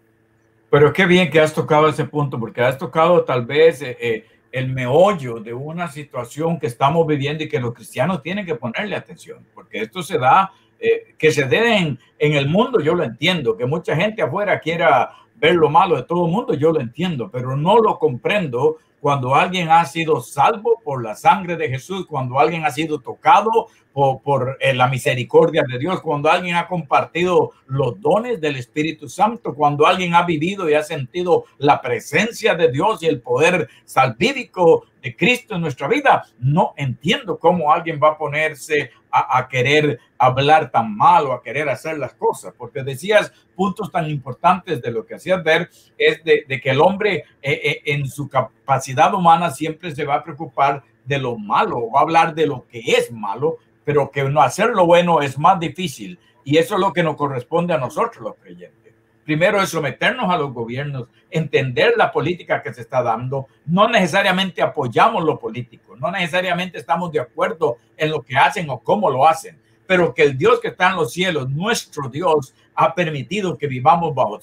[0.70, 4.26] Pero qué bien que has tocado ese punto, porque has tocado tal vez eh, eh,
[4.52, 8.96] el meollo de una situación que estamos viviendo y que los cristianos tienen que ponerle
[8.96, 13.56] atención, porque esto se da, eh, que se dé en, el mundo, yo lo entiendo,
[13.56, 17.30] que mucha gente afuera quiera ver lo malo de todo el mundo, yo lo entiendo,
[17.32, 22.40] pero no lo comprendo cuando alguien ha sido salvo por la sangre de Jesús, cuando
[22.40, 28.02] alguien ha sido tocado por, eh, la misericordia de Dios, cuando alguien ha compartido los
[28.02, 33.04] dones del Espíritu Santo, cuando alguien ha vivido y ha sentido la presencia de Dios
[33.04, 38.18] y el poder salvífico de Cristo en nuestra vida, no entiendo cómo alguien va a
[38.18, 43.92] ponerse a, querer hablar tan mal o a querer hacer las cosas, porque decías puntos
[43.92, 48.08] tan importantes de lo que hacías ver, es de, que el hombre eh, eh, en
[48.08, 52.48] su capacidad humana siempre se va a preocupar de lo malo, va a hablar de
[52.48, 56.20] lo que es malo, pero que no hacer lo bueno es más difícil.
[56.44, 58.94] Y eso es lo que nos corresponde a nosotros los creyentes.
[59.26, 63.48] Primero es someternos a los gobiernos, entender la política que se está dando.
[63.66, 68.80] No necesariamente apoyamos lo político, no necesariamente estamos de acuerdo en lo que hacen o
[68.80, 72.94] cómo lo hacen, pero que el Dios que está en los cielos, nuestro Dios, ha
[72.94, 74.40] permitido que vivamos bajo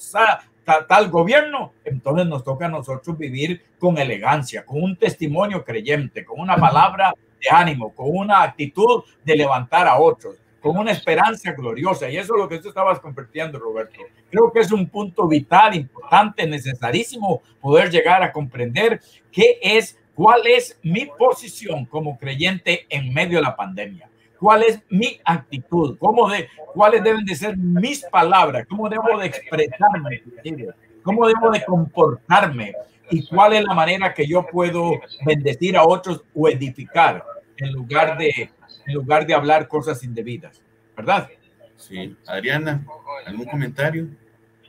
[0.87, 6.39] tal, gobierno, entonces nos toca a nosotros vivir con elegancia, con un testimonio creyente, con
[6.39, 12.09] una palabra de ánimo, con una actitud de levantar a otros, con una esperanza gloriosa.
[12.09, 13.99] Y eso es lo que tú estabas compartiendo, Roberto.
[14.31, 19.01] Creo que es un punto vital, importante, necesarísimo poder llegar a comprender
[19.31, 24.09] qué es, cuál es mi posición como creyente en medio de la pandemia.
[24.43, 25.97] ¿Cuál es mi actitud?
[25.97, 28.65] ¿Cómo de, ¿Cuáles deben de ser mis palabras?
[28.67, 30.21] ¿Cómo debo de expresarme?
[31.01, 32.73] ¿Cómo debo de comportarme?
[33.09, 37.23] ¿Y cuál es la manera que yo puedo bendecir a otros o edificar
[37.55, 38.51] en lugar de
[38.85, 40.61] en lugar de hablar cosas indebidas,
[40.97, 41.29] ¿verdad?
[41.77, 42.85] Sí, Adriana,
[43.25, 44.09] ¿algún comentario?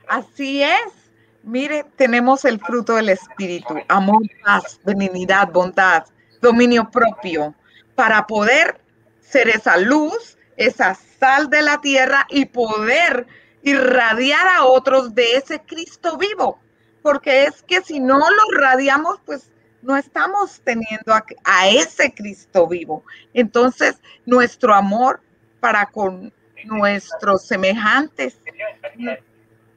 [0.06, 1.10] Así es.
[1.42, 6.04] Mire, tenemos el fruto del Espíritu, amor, paz, benignidad, bondad,
[6.40, 7.52] dominio propio,
[7.96, 8.83] para poder
[9.28, 13.26] ser esa luz, esa sal de la tierra y poder
[13.62, 16.60] irradiar a otros de ese Cristo vivo.
[17.02, 19.50] Porque es que si no lo radiamos, pues
[19.82, 23.04] no estamos teniendo a, ese Cristo vivo.
[23.34, 25.20] Entonces, nuestro amor
[25.60, 26.32] para con
[26.64, 28.38] nuestros semejantes,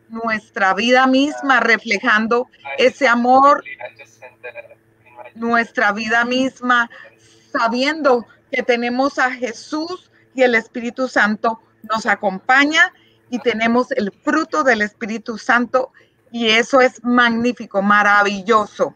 [0.07, 3.63] nuestra vida misma reflejando ese amor,
[5.35, 6.89] nuestra vida misma
[7.51, 12.93] sabiendo que tenemos a Jesús y el Espíritu Santo nos acompaña
[13.29, 15.91] y tenemos el fruto del Espíritu Santo
[16.31, 18.93] y eso es magnífico, maravilloso.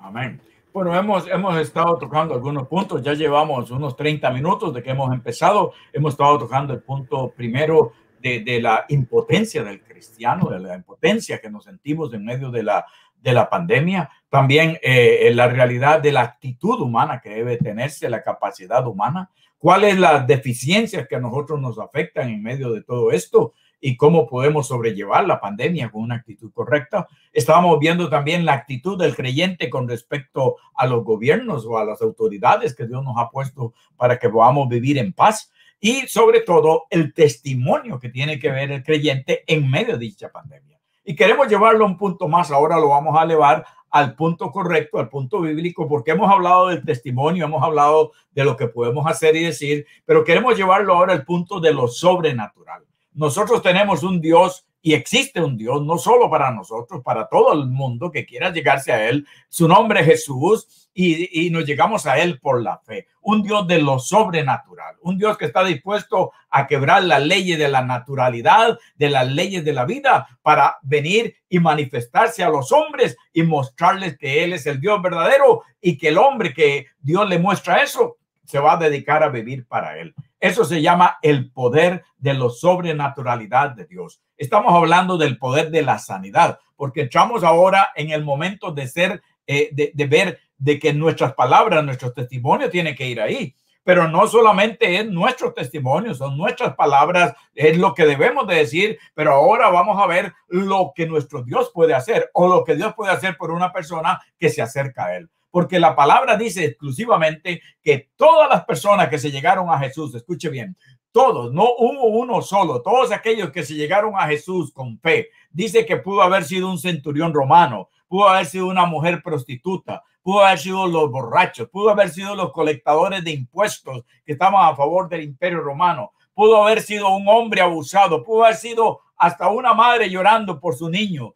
[0.00, 0.40] Amén.
[0.72, 5.12] Bueno, hemos, hemos estado tocando algunos puntos, ya llevamos unos 30 minutos de que hemos
[5.12, 10.74] empezado, hemos estado tocando el punto primero de, de la impotencia del cristiano, de la
[10.74, 12.86] impotencia que nos sentimos en medio de la,
[13.22, 18.22] de la pandemia, también eh, la realidad de la actitud humana que debe tenerse, la
[18.22, 23.52] capacidad humana, cuáles las deficiencias que a nosotros nos afectan en medio de todo esto
[23.80, 27.08] y cómo podemos sobrellevar la pandemia con una actitud correcta.
[27.32, 32.02] Estábamos viendo también la actitud del creyente con respecto a los gobiernos o a las
[32.02, 36.84] autoridades que Dios nos ha puesto para que podamos vivir en paz y sobre todo
[36.90, 40.78] el testimonio que tiene que ver el creyente en medio de dicha pandemia.
[41.04, 45.08] Y queremos llevarlo un punto más, ahora lo vamos a elevar al punto correcto, al
[45.08, 49.44] punto bíblico, porque hemos hablado del testimonio, hemos hablado de lo que podemos hacer y
[49.44, 52.84] decir, pero queremos llevarlo ahora al punto de lo sobrenatural.
[53.12, 57.68] Nosotros tenemos un Dios y existe un Dios, no solo para nosotros, para todo el
[57.68, 59.26] mundo que quiera llegarse a Él.
[59.48, 63.06] Su nombre es Jesús y, y, nos llegamos a Él por la fe.
[63.22, 67.68] Un Dios de lo sobrenatural, un Dios que está dispuesto a quebrar las leyes de
[67.68, 73.16] la naturalidad, de las leyes de la vida, para venir y manifestarse a los hombres
[73.32, 77.38] y mostrarles que Él es el Dios verdadero y que el hombre que Dios le
[77.38, 80.14] muestra eso se va a dedicar a vivir para Él.
[80.38, 84.20] Eso se llama el poder de la sobrenaturalidad de Dios.
[84.36, 89.22] Estamos hablando del poder de la sanidad, porque entramos ahora en el momento de ser,
[89.46, 93.54] eh, de, de ver de que nuestras palabras, nuestros testimonios tienen que ir ahí
[93.84, 98.98] pero no solamente es nuestro testimonio, son nuestras palabras, es lo que debemos de decir,
[99.14, 102.94] pero ahora vamos a ver lo que nuestro Dios puede hacer o lo que Dios
[102.94, 105.30] puede hacer por una persona que se acerca a Él.
[105.50, 110.48] Porque la palabra dice exclusivamente que todas las personas que se llegaron a Jesús, escuche
[110.48, 110.76] bien,
[111.10, 115.84] todos, no hubo uno solo, todos aquellos que se llegaron a Jesús con fe, dice
[115.84, 120.58] que pudo haber sido un centurión romano, pudo haber sido una mujer prostituta, pudo haber
[120.58, 125.22] sido los borrachos, pudo haber sido los colectadores de impuestos que estaban a favor del
[125.22, 130.58] imperio romano, pudo haber sido un hombre abusado, pudo haber sido hasta una madre llorando
[130.58, 131.34] por su niño,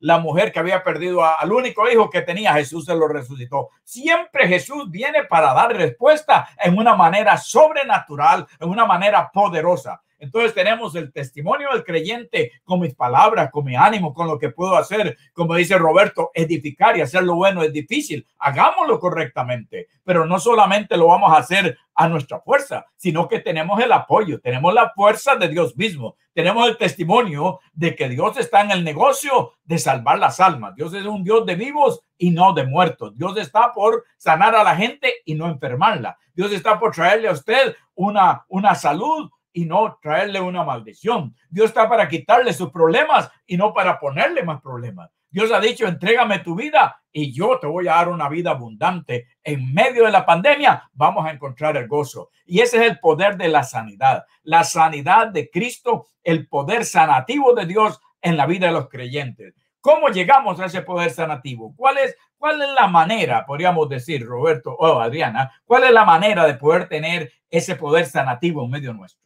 [0.00, 3.68] la mujer que había perdido al único hijo que tenía, Jesús se lo resucitó.
[3.84, 10.02] Siempre Jesús viene para dar respuesta en una manera sobrenatural, en una manera poderosa.
[10.18, 14.50] Entonces tenemos el testimonio del creyente con mis palabras, con mi ánimo, con lo que
[14.50, 15.16] puedo hacer.
[15.32, 18.26] Como dice Roberto, edificar y hacer lo bueno es difícil.
[18.38, 23.82] Hagámoslo correctamente, pero no solamente lo vamos a hacer a nuestra fuerza, sino que tenemos
[23.82, 28.60] el apoyo, tenemos la fuerza de Dios mismo, tenemos el testimonio de que Dios está
[28.60, 30.74] en el negocio de salvar las almas.
[30.74, 33.16] Dios es un Dios de vivos y no de muertos.
[33.16, 36.18] Dios está por sanar a la gente y no enfermarla.
[36.34, 41.34] Dios está por traerle a usted una, una salud y no traerle una maldición.
[41.48, 45.10] Dios está para quitarle sus problemas y no para ponerle más problemas.
[45.30, 49.28] Dios ha dicho, entrégame tu vida y yo te voy a dar una vida abundante.
[49.42, 52.28] En medio de la pandemia vamos a encontrar el gozo.
[52.44, 54.24] Y ese es el poder de la sanidad.
[54.42, 59.54] La sanidad de Cristo, el poder sanativo de Dios en la vida de los creyentes.
[59.80, 61.72] ¿Cómo llegamos a ese poder sanativo?
[61.74, 66.44] ¿Cuál es, cuál es la manera, podríamos decir, Roberto o Adriana, cuál es la manera
[66.44, 69.25] de poder tener ese poder sanativo en medio nuestro?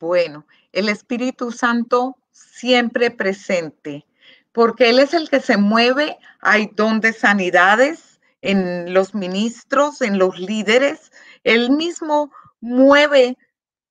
[0.00, 4.06] Bueno, el Espíritu Santo siempre presente,
[4.52, 6.18] porque Él es el que se mueve.
[6.40, 11.10] Hay don de sanidades en los ministros, en los líderes.
[11.42, 12.30] Él mismo
[12.60, 13.36] mueve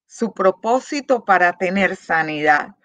[0.06, 2.76] su propósito para tener sanidad.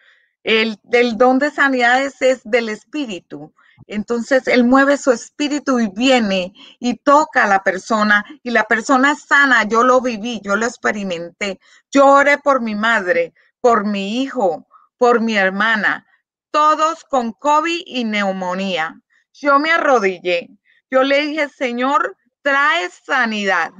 [0.42, 0.78] El,
[1.16, 3.52] don de sanidades es del Espíritu.
[3.86, 9.14] Entonces Él mueve su espíritu y viene y toca a la persona y la persona
[9.14, 9.64] sana.
[9.64, 11.60] Yo lo viví, yo lo experimenté.
[11.90, 14.66] Yo oré por mi madre, por mi hijo,
[14.98, 16.06] por mi hermana,
[16.50, 19.00] todos con COVID y neumonía.
[19.32, 20.50] Yo me arrodillé.
[20.90, 23.72] Yo le dije, Señor, trae sanidad.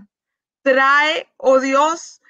[0.62, 2.20] Trae, oh Dios,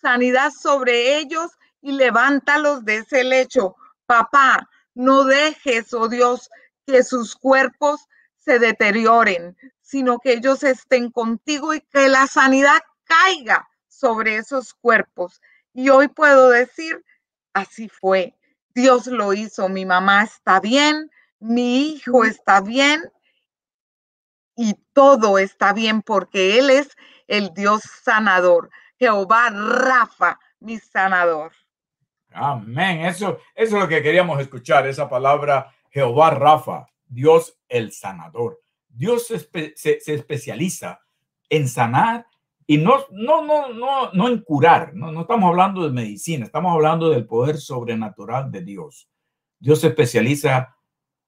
[0.00, 3.76] sanidad sobre ellos y levántalos de ese lecho.
[4.06, 6.50] Papá, no dejes, oh Dios,
[6.86, 13.68] que sus cuerpos se deterioren, sino que ellos estén contigo y que la sanidad caiga
[13.88, 15.40] sobre esos cuerpos.
[15.74, 17.04] Y hoy puedo decir,
[17.52, 18.34] así fue.
[18.74, 19.68] Dios lo hizo.
[19.68, 21.10] Mi mamá está bien,
[21.40, 23.10] mi hijo está bien
[24.54, 28.70] y todo está bien porque Él es el Dios sanador.
[28.98, 31.52] Jehová Rafa, mi sanador.
[32.32, 33.00] Amén.
[33.04, 38.60] Eso, eso es lo que queríamos escuchar, esa palabra Jehová Rafa, Dios el sanador.
[38.86, 41.00] Dios se, especializa
[41.48, 42.26] en sanar
[42.66, 44.92] y no, no, no, no, no en curar.
[44.92, 49.08] No, no estamos hablando de medicina, estamos hablando del poder sobrenatural de Dios.
[49.58, 50.76] Dios se especializa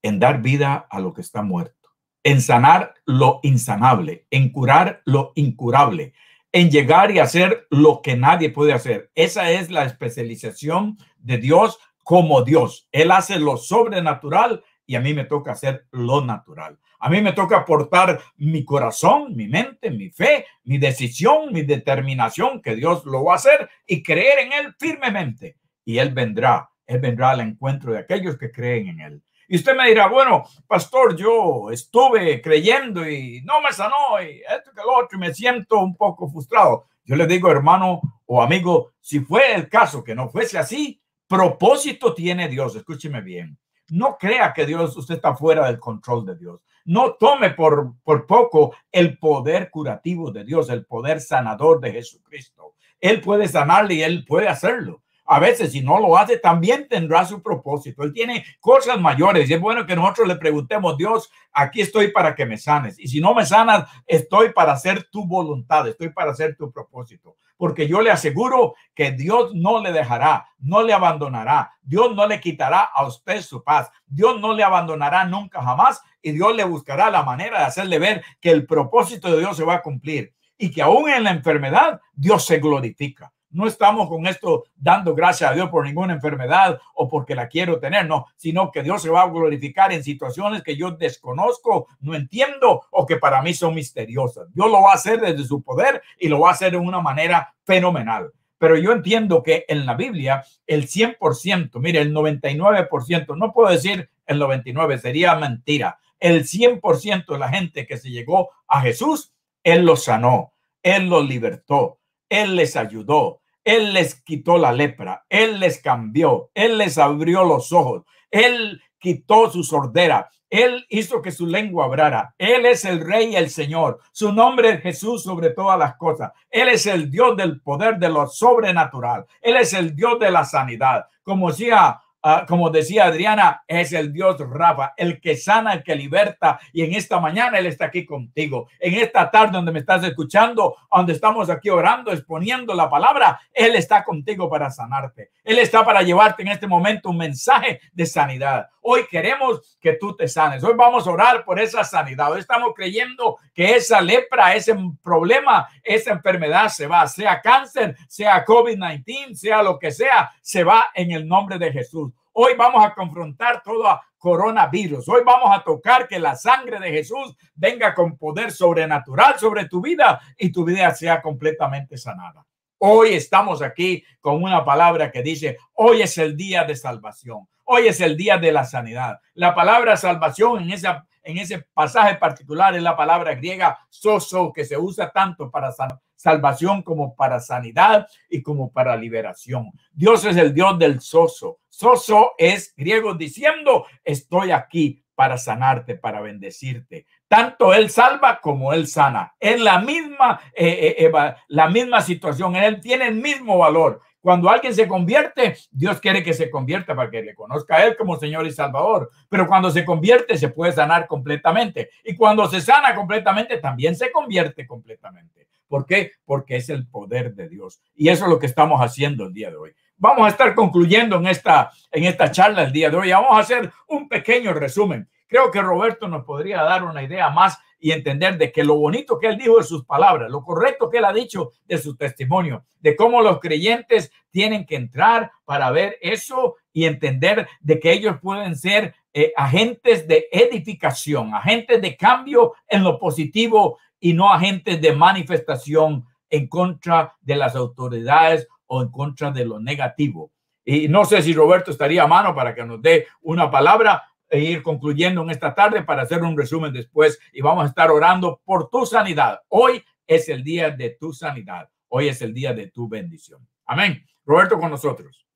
[0.02, 1.88] en dar vida a lo que está muerto,
[2.22, 6.12] en sanar lo insanable, en curar lo incurable,
[6.52, 9.10] en llegar y hacer lo que nadie puede hacer.
[9.14, 11.78] Esa es la especialización de Dios
[12.08, 12.88] como Dios.
[12.90, 16.78] Él hace lo sobrenatural y a mí me toca hacer lo natural.
[17.00, 22.62] A mí me toca aportar mi corazón, mi mente, mi fe, mi decisión, mi determinación
[22.62, 25.58] que Dios lo va a hacer y creer en Él firmemente.
[25.84, 29.22] Y Él vendrá, Él vendrá al encuentro de aquellos que creen en Él.
[29.46, 34.70] Y usted me dirá, bueno, pastor, yo estuve creyendo y no me sanó y esto
[34.74, 36.86] que lo otro y me siento un poco frustrado.
[37.04, 42.14] Yo le digo, hermano o amigo, si fue el caso que no fuese así, propósito
[42.14, 42.74] tiene Dios.
[42.74, 43.58] Escúcheme bien.
[43.90, 46.60] No crea que Dios, usted está fuera del control de Dios.
[46.84, 52.74] No tome por, por poco el poder curativo de Dios, el poder sanador de Jesucristo.
[53.00, 55.02] Él puede sanarle y él puede hacerlo.
[55.30, 58.02] A veces, si no lo hace, también tendrá su propósito.
[58.02, 62.34] Él tiene cosas mayores y es bueno que nosotros le preguntemos, Dios, aquí estoy para
[62.34, 62.98] que me sanes.
[62.98, 67.36] Y si no me sanas, estoy para hacer tu voluntad, estoy para hacer tu propósito
[67.58, 72.40] porque yo le aseguro que Dios no le dejará, no le abandonará, Dios no le
[72.40, 77.10] quitará a usted su paz, Dios no le abandonará nunca jamás y Dios le buscará
[77.10, 80.32] la manera de hacerle ver que el propósito de Dios se va a cumplir.
[80.60, 83.32] y que aún en la enfermedad Dios se glorifica.
[83.58, 87.80] No estamos con esto dando gracias a Dios por ninguna enfermedad o porque la quiero
[87.80, 92.14] tener, no, sino que Dios se va a glorificar en situaciones que yo desconozco, no
[92.14, 94.46] entiendo o que para mí son misteriosas.
[94.54, 97.00] Dios lo va a hacer desde su poder y lo va a hacer de una
[97.00, 98.30] manera fenomenal.
[98.58, 104.08] Pero yo entiendo que en la Biblia el 100%, mire, el 99%, no puedo decir
[104.26, 105.98] el 99, sería mentira.
[106.20, 109.32] El 100% de la gente que se llegó a Jesús,
[109.64, 111.98] Él los sanó, Él los libertó,
[112.28, 117.70] Él les ayudó, Él les quitó la lepra, Él les cambió, Él les abrió los
[117.70, 123.32] ojos, Él quitó su sordera, Él hizo que su lengua hablara, Él es el Rey
[123.32, 127.36] y el Señor, su nombre es Jesús sobre todas las cosas, Él es el Dios
[127.36, 132.00] del poder de lo sobrenatural, Él es el Dios de la sanidad, como decía
[132.30, 136.60] Ah, como decía Adriana, es el Dios Rafa, el que sana, el que liberta.
[136.74, 138.68] Y en esta mañana Él está aquí contigo.
[138.78, 143.74] En esta tarde donde me estás escuchando, donde estamos aquí orando, exponiendo la palabra, Él
[143.76, 145.30] está contigo para sanarte.
[145.42, 148.68] Él está para llevarte en este momento un mensaje de sanidad.
[148.90, 150.64] Hoy queremos que tú te sanes.
[150.64, 152.32] Hoy vamos a orar por esa sanidad.
[152.32, 158.46] Hoy estamos creyendo que esa lepra, ese problema, esa enfermedad se va, sea cáncer, sea
[158.46, 162.14] COVID-19, sea lo que sea, se va en el nombre de Jesús.
[162.32, 165.06] Hoy vamos a confrontar todo coronavirus.
[165.06, 169.82] Hoy vamos a tocar que la sangre de Jesús venga con poder sobrenatural sobre tu
[169.82, 172.46] vida y tu vida sea completamente sanada.
[172.78, 177.46] Hoy estamos aquí con una palabra que dice, hoy es el día de salvación.
[177.70, 179.20] Hoy es el día de la sanidad.
[179.34, 184.64] La palabra salvación en, esa, en ese pasaje particular es la palabra griega soso, que
[184.64, 185.70] se usa tanto para
[186.16, 189.70] salvación como para sanidad y como para liberación.
[189.92, 191.58] Dios es el Dios del soso.
[191.68, 197.04] Soso es griego diciendo, estoy aquí para sanarte, para bendecirte.
[197.28, 199.34] Tanto Él salva como Él sana.
[199.38, 202.56] Es la misma, eh, eh, la misma situación.
[202.56, 204.00] Él tiene el mismo valor.
[204.28, 207.96] Cuando alguien se convierte, Dios quiere que se convierta para que le conozca a Él
[207.96, 209.10] como Señor y Salvador.
[209.26, 211.88] Pero cuando se convierte, se puede sanar completamente.
[212.04, 215.48] Y cuando se sana completamente, también se convierte completamente.
[215.66, 216.12] ¿Por qué?
[216.26, 217.80] Porque es el poder de Dios.
[217.96, 219.72] Y eso es lo que estamos haciendo el día de hoy.
[219.96, 223.10] Vamos a estar concluyendo en esta, en esta charla el día de hoy.
[223.10, 225.08] Vamos a hacer un pequeño resumen.
[225.26, 229.18] Creo que Roberto nos podría dar una idea más y entender de que lo bonito
[229.18, 232.64] que él dijo de sus palabras, lo correcto que él ha dicho de su testimonio,
[232.80, 238.16] de cómo los creyentes tienen que entrar para ver eso y entender de que ellos
[238.20, 244.80] pueden ser eh, agentes de edificación, agentes de cambio en lo positivo y no agentes
[244.80, 250.30] de manifestación en contra de las autoridades o en contra de lo negativo.
[250.64, 254.62] Y no sé si Roberto estaría a mano para que nos dé una palabra, ir
[254.62, 258.68] concluyendo en esta tarde para hacer un resumen después y vamos a estar orando por
[258.68, 259.40] tu sanidad.
[259.48, 261.68] Hoy es el día de tu sanidad.
[261.88, 263.46] Hoy es el día de tu bendición.
[263.64, 264.04] Amén.
[264.24, 265.26] Roberto con nosotros.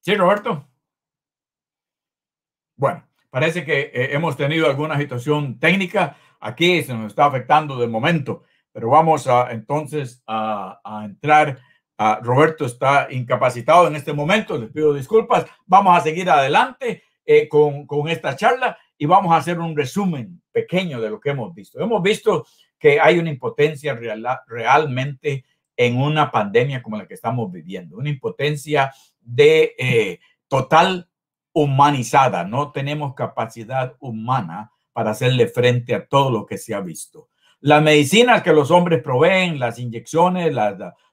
[0.00, 0.66] Sí, Roberto.
[2.76, 7.88] Bueno, parece que eh, hemos tenido alguna situación técnica aquí, se nos está afectando de
[7.88, 11.58] momento pero vamos a entonces a, entrar.
[12.22, 15.46] Roberto está incapacitado en este momento, les pido disculpas.
[15.66, 20.40] Vamos a seguir adelante eh, con, con esta charla y vamos a hacer un resumen
[20.52, 21.80] pequeño de lo que hemos visto.
[21.80, 22.46] Hemos visto
[22.78, 25.44] que hay una impotencia real, realmente
[25.76, 31.08] en una pandemia como la que estamos viviendo, una impotencia de eh, total
[31.52, 32.44] humanizada.
[32.44, 37.28] No tenemos capacidad humana para hacerle frente a todo lo que se ha visto
[37.60, 40.54] las medicinas que los hombres proveen, las inyecciones,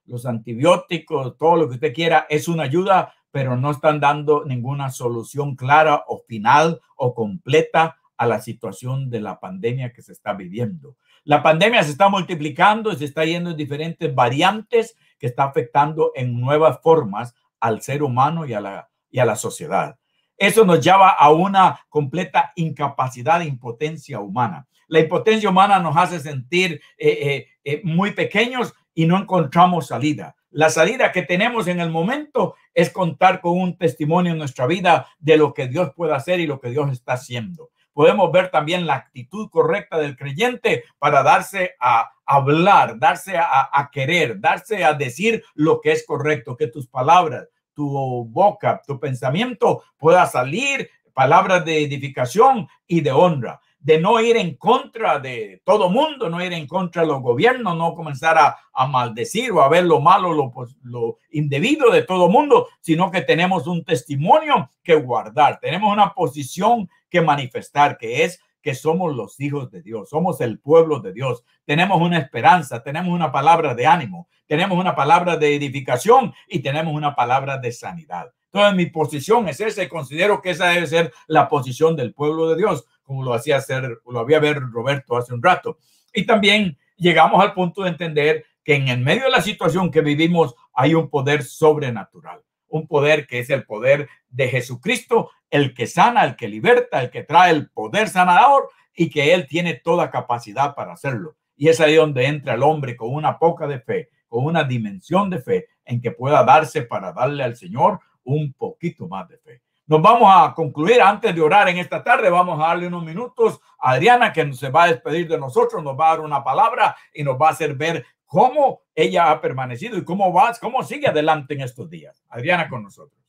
[0.06, 4.92] los antibióticos, todo lo que usted quiera, es una ayuda, pero no están dando ninguna
[4.92, 10.34] solución clara o final o completa a la situación de la pandemia que se está
[10.34, 10.96] viviendo.
[11.24, 16.12] La pandemia se está multiplicando y se está yendo en diferentes variantes que está afectando
[16.16, 19.98] en nuevas formas al ser humano y a la, y a la sociedad.
[20.38, 24.68] Eso nos lleva a una completa incapacidad e impotencia humana.
[24.88, 30.36] La impotencia humana nos hace sentir eh, eh, eh, muy pequeños y no encontramos salida.
[30.52, 35.08] La salida que tenemos en el momento es contar con un testimonio en nuestra vida
[35.20, 37.72] de lo que Dios puede hacer y lo que Dios está haciendo.
[37.92, 43.90] Podemos ver también la actitud correcta del creyente para darse a hablar, darse a, a
[43.92, 49.84] querer, darse a decir lo que es correcto, que tus palabras, tu boca, tu pensamiento
[49.98, 53.62] pueda salir palabras de edificación y de honra.
[53.86, 57.78] De no ir en contra de todo mundo, no ir en contra de los gobiernos,
[57.78, 62.28] no comenzar a, a maldecir o a ver lo malo, lo, lo indebido de todo
[62.28, 68.42] mundo, sino que tenemos un testimonio que guardar, tenemos una posición que manifestar, que es
[68.60, 73.14] que somos los hijos de Dios, somos el pueblo de Dios, tenemos una esperanza, tenemos
[73.14, 78.32] una palabra de ánimo, tenemos una palabra de edificación y tenemos una palabra de sanidad.
[78.46, 82.50] Entonces mi posición es esa y considero que esa debe ser la posición del pueblo
[82.50, 85.78] de Dios, como lo hacía hacer, lo había ver Roberto hace un rato.
[86.14, 90.02] Y también llegamos al punto de entender que en el medio de la situación que
[90.02, 95.88] vivimos hay un poder sobrenatural, un poder que es el poder de Jesucristo el que
[95.88, 100.12] sana, el que liberta, el que trae el poder sanador y que Él tiene toda
[100.12, 101.36] capacidad para hacerlo.
[101.56, 105.30] Y es ahí donde entra el hombre con una poca de fe, con una dimensión
[105.30, 109.62] de fe en que pueda darse para darle al Señor un poquito más de fe.
[109.88, 112.30] Nos vamos a concluir antes de orar en esta tarde.
[112.30, 115.98] Vamos a darle unos minutos a Adriana que se va a despedir de nosotros, nos
[116.00, 119.98] va a dar una palabra y nos va a hacer ver cómo ella ha permanecido
[119.98, 122.24] y cómo va, cómo sigue adelante en estos días.
[122.30, 123.20] Adriana con nosotros.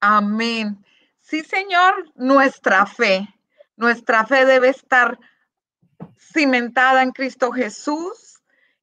[0.00, 0.84] Amén.
[1.18, 3.28] Sí, Señor, nuestra fe,
[3.76, 5.18] nuestra fe debe estar
[6.16, 8.27] cimentada en Cristo Jesús.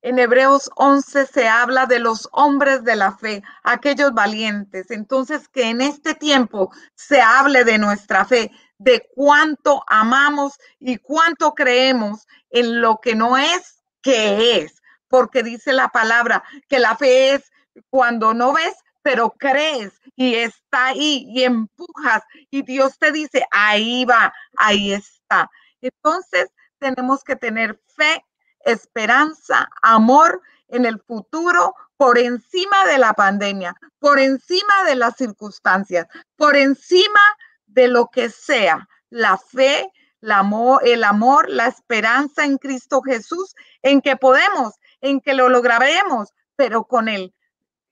[0.05, 4.91] En Hebreos 11 se habla de los hombres de la fe, aquellos valientes.
[4.91, 11.55] Entonces, que en este tiempo se hable de nuestra fe, de cuánto amamos y cuánto
[11.55, 14.79] creemos en lo que no es, que es.
[15.07, 17.51] Porque dice la palabra que la fe es
[17.89, 24.05] cuando no ves, pero crees y está ahí y empujas y Dios te dice, ahí
[24.05, 25.49] va, ahí está.
[25.81, 28.23] Entonces tenemos que tener fe,
[28.65, 36.07] esperanza, amor en el futuro por encima de la pandemia, por encima de las circunstancias,
[36.35, 37.21] por encima
[37.67, 38.87] de lo que sea.
[39.09, 39.91] La fe,
[40.21, 45.47] el amor, el amor, la esperanza en Cristo Jesús, en que podemos, en que lo
[45.47, 47.33] lograremos, pero con Él,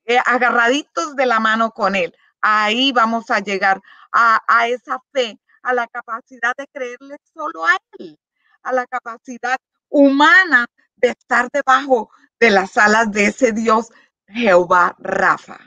[0.04, 2.14] eh, agarraditos de la mano con Él.
[2.40, 3.80] Ahí vamos a llegar
[4.12, 8.18] a, a esa fe, a la capacidad de creerle solo a Él,
[8.62, 9.56] a la capacidad
[9.94, 10.66] humana
[10.96, 13.92] de estar debajo de las alas de ese Dios
[14.26, 15.58] Jehová Rafa.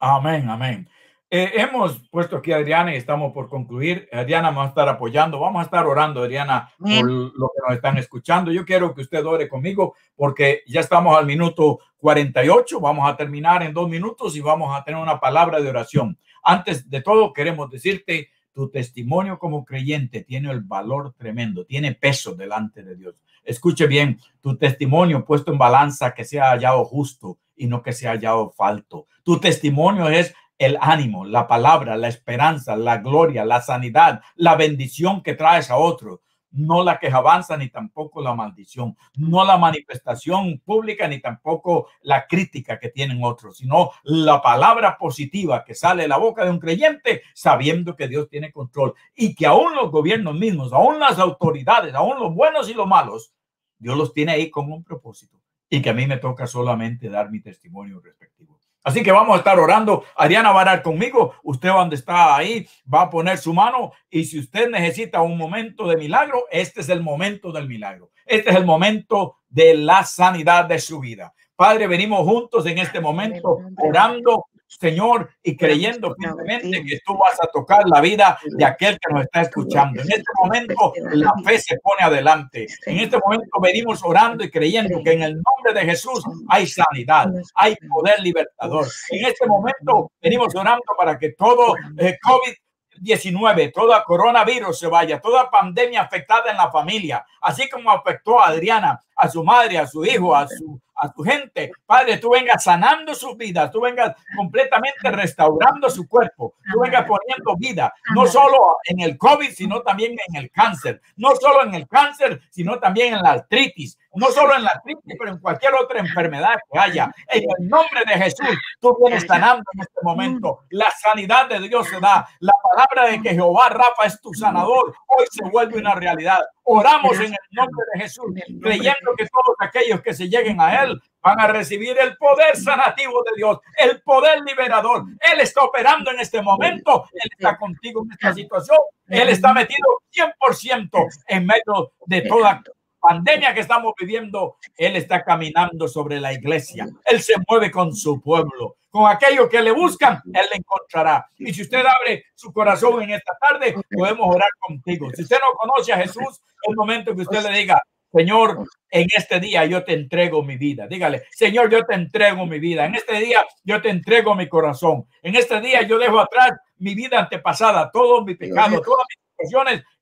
[0.00, 0.88] Amén, amén.
[1.30, 4.08] Eh, hemos puesto aquí a Adriana y estamos por concluir.
[4.12, 5.38] Adriana va a estar apoyando.
[5.38, 8.50] Vamos a estar orando, Adriana, por lo que nos están escuchando.
[8.50, 12.80] Yo quiero que usted ore conmigo porque ya estamos al minuto 48.
[12.80, 16.18] Vamos a terminar en dos minutos y vamos a tener una palabra de oración.
[16.42, 22.34] Antes de todo, queremos decirte, tu testimonio como creyente tiene el valor tremendo, tiene peso
[22.34, 23.23] delante de Dios.
[23.44, 28.12] Escuche bien, tu testimonio puesto en balanza que sea hallado justo y no que sea
[28.12, 29.06] hallado falto.
[29.22, 35.22] Tu testimonio es el ánimo, la palabra, la esperanza, la gloria, la sanidad, la bendición
[35.22, 36.22] que traes a otro,
[36.54, 42.26] no la que avanza ni tampoco la maldición, no la manifestación pública ni tampoco la
[42.26, 46.60] crítica que tienen otros, sino la palabra positiva que sale de la boca de un
[46.60, 51.94] creyente sabiendo que Dios tiene control y que aún los gobiernos mismos, aún las autoridades,
[51.94, 53.34] aún los buenos y los malos,
[53.78, 57.30] Dios los tiene ahí con un propósito y que a mí me toca solamente dar
[57.30, 58.53] mi testimonio respectivo.
[58.84, 60.04] Así que vamos a estar orando.
[60.14, 61.34] Ariana va a orar conmigo.
[61.42, 63.92] Usted donde está ahí va a poner su mano.
[64.10, 68.10] Y si usted necesita un momento de milagro, este es el momento del milagro.
[68.26, 71.32] Este es el momento de la sanidad de su vida.
[71.56, 77.46] Padre, venimos juntos en este momento orando Señor, y creyendo firmemente que tú vas a
[77.46, 80.00] tocar la vida de aquel que nos está escuchando.
[80.02, 82.66] En este momento la fe se pone adelante.
[82.86, 87.28] En este momento venimos orando y creyendo que en el nombre de Jesús hay sanidad,
[87.54, 88.86] hay poder libertador.
[89.10, 92.54] En este momento venimos orando para que todo eh, COVID
[93.00, 98.48] 19, toda coronavirus se vaya, toda pandemia afectada en la familia, así como afectó a
[98.48, 101.72] Adriana, a su madre, a su hijo, a su, a tu gente.
[101.86, 107.56] Padre, tú vengas sanando sus vidas, tú vengas completamente restaurando su cuerpo, tú vengas poniendo
[107.56, 111.86] vida, no solo en el COVID, sino también en el cáncer, no solo en el
[111.86, 116.00] cáncer, sino también en la artritis, no solo en la artritis, pero en cualquier otra
[116.00, 117.10] enfermedad que haya.
[117.28, 120.60] En el nombre de Jesús, tú vienes sanando en este momento.
[120.70, 122.26] La sanidad de Dios se da.
[122.40, 126.40] La palabra de que Jehová Rafa es tu sanador, hoy se vuelve una realidad.
[126.64, 128.26] Oramos en el nombre de Jesús,
[128.62, 133.22] creyendo que todos aquellos que se lleguen a Él van a recibir el poder sanativo
[133.22, 135.04] de Dios, el poder liberador.
[135.20, 140.02] Él está operando en este momento, Él está contigo en esta situación, Él está metido
[140.12, 142.62] 100% en medio de toda
[143.06, 146.88] pandemia que estamos viviendo, Él está caminando sobre la iglesia.
[147.04, 148.76] Él se mueve con su pueblo.
[148.88, 151.28] Con aquellos que le buscan, Él le encontrará.
[151.38, 155.10] Y si usted abre su corazón en esta tarde, podemos orar contigo.
[155.14, 159.08] Si usted no conoce a Jesús, es el momento que usted le diga, Señor, en
[159.14, 160.86] este día yo te entrego mi vida.
[160.86, 162.86] Dígale, Señor, yo te entrego mi vida.
[162.86, 165.06] En este día yo te entrego mi corazón.
[165.20, 169.23] En este día yo dejo atrás mi vida antepasada, todo mi pecado, todas mis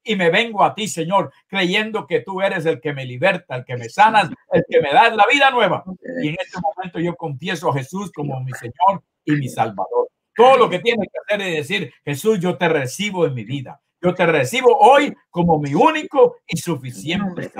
[0.05, 3.65] y me vengo a ti, Señor, creyendo que tú eres el que me liberta, el
[3.65, 5.85] que me sanas, el que me da la vida nueva.
[6.23, 10.09] Y en este momento yo confieso a Jesús como mi Señor y mi Salvador.
[10.35, 13.81] Todo lo que tiene que hacer es decir, Jesús, yo te recibo en mi vida.
[14.03, 17.53] Yo te recibo hoy como mi único y suficiente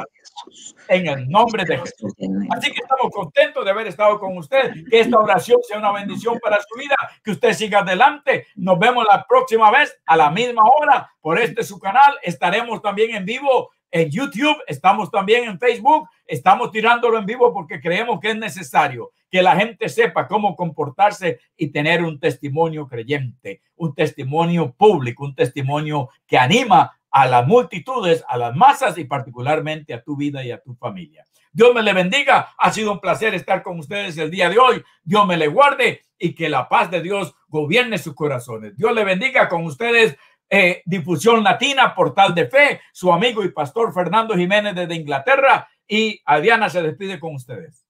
[0.89, 2.13] En el nombre de Jesús.
[2.51, 4.73] Así que estamos contentos de haber estado con usted.
[4.91, 6.97] Que esta oración sea una bendición para su vida.
[7.23, 8.49] Que usted siga adelante.
[8.57, 12.19] Nos vemos la próxima vez a la misma hora por este su canal.
[12.23, 17.81] Estaremos también en vivo en YouTube, estamos también en Facebook, estamos tirándolo en vivo porque
[17.81, 23.63] creemos que es necesario que la gente sepa cómo comportarse y tener un testimonio creyente,
[23.77, 29.93] un testimonio público, un testimonio que anima a las multitudes, a las masas y particularmente
[29.93, 31.25] a tu vida y a tu familia.
[31.53, 32.55] Dios me le bendiga.
[32.57, 34.83] Ha sido un placer estar con ustedes el día de hoy.
[35.03, 38.75] Dios me le guarde y que la paz de Dios gobierne sus corazones.
[38.77, 40.17] Dios le bendiga con ustedes.
[40.55, 46.21] Eh, Difusión Latina, Portal de Fe, su amigo y pastor Fernando Jiménez desde Inglaterra y
[46.27, 47.87] Adriana se despide con ustedes.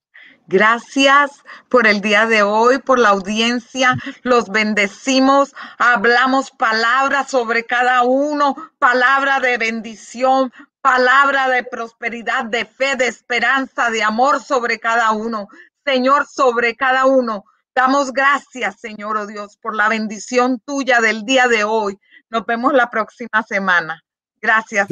[0.47, 3.97] Gracias por el día de hoy, por la audiencia.
[4.23, 5.53] Los bendecimos.
[5.79, 13.91] Hablamos palabras sobre cada uno, palabra de bendición, palabra de prosperidad, de fe, de esperanza,
[13.91, 15.49] de amor sobre cada uno.
[15.85, 17.45] Señor, sobre cada uno.
[17.75, 21.99] Damos gracias, Señor, oh Dios, por la bendición tuya del día de hoy.
[22.33, 24.03] Nos vemos la próxima semana.
[24.41, 24.89] Gracias.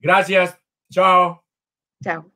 [0.00, 0.58] Gracias.
[0.90, 1.44] Chao.
[2.02, 2.32] Chao.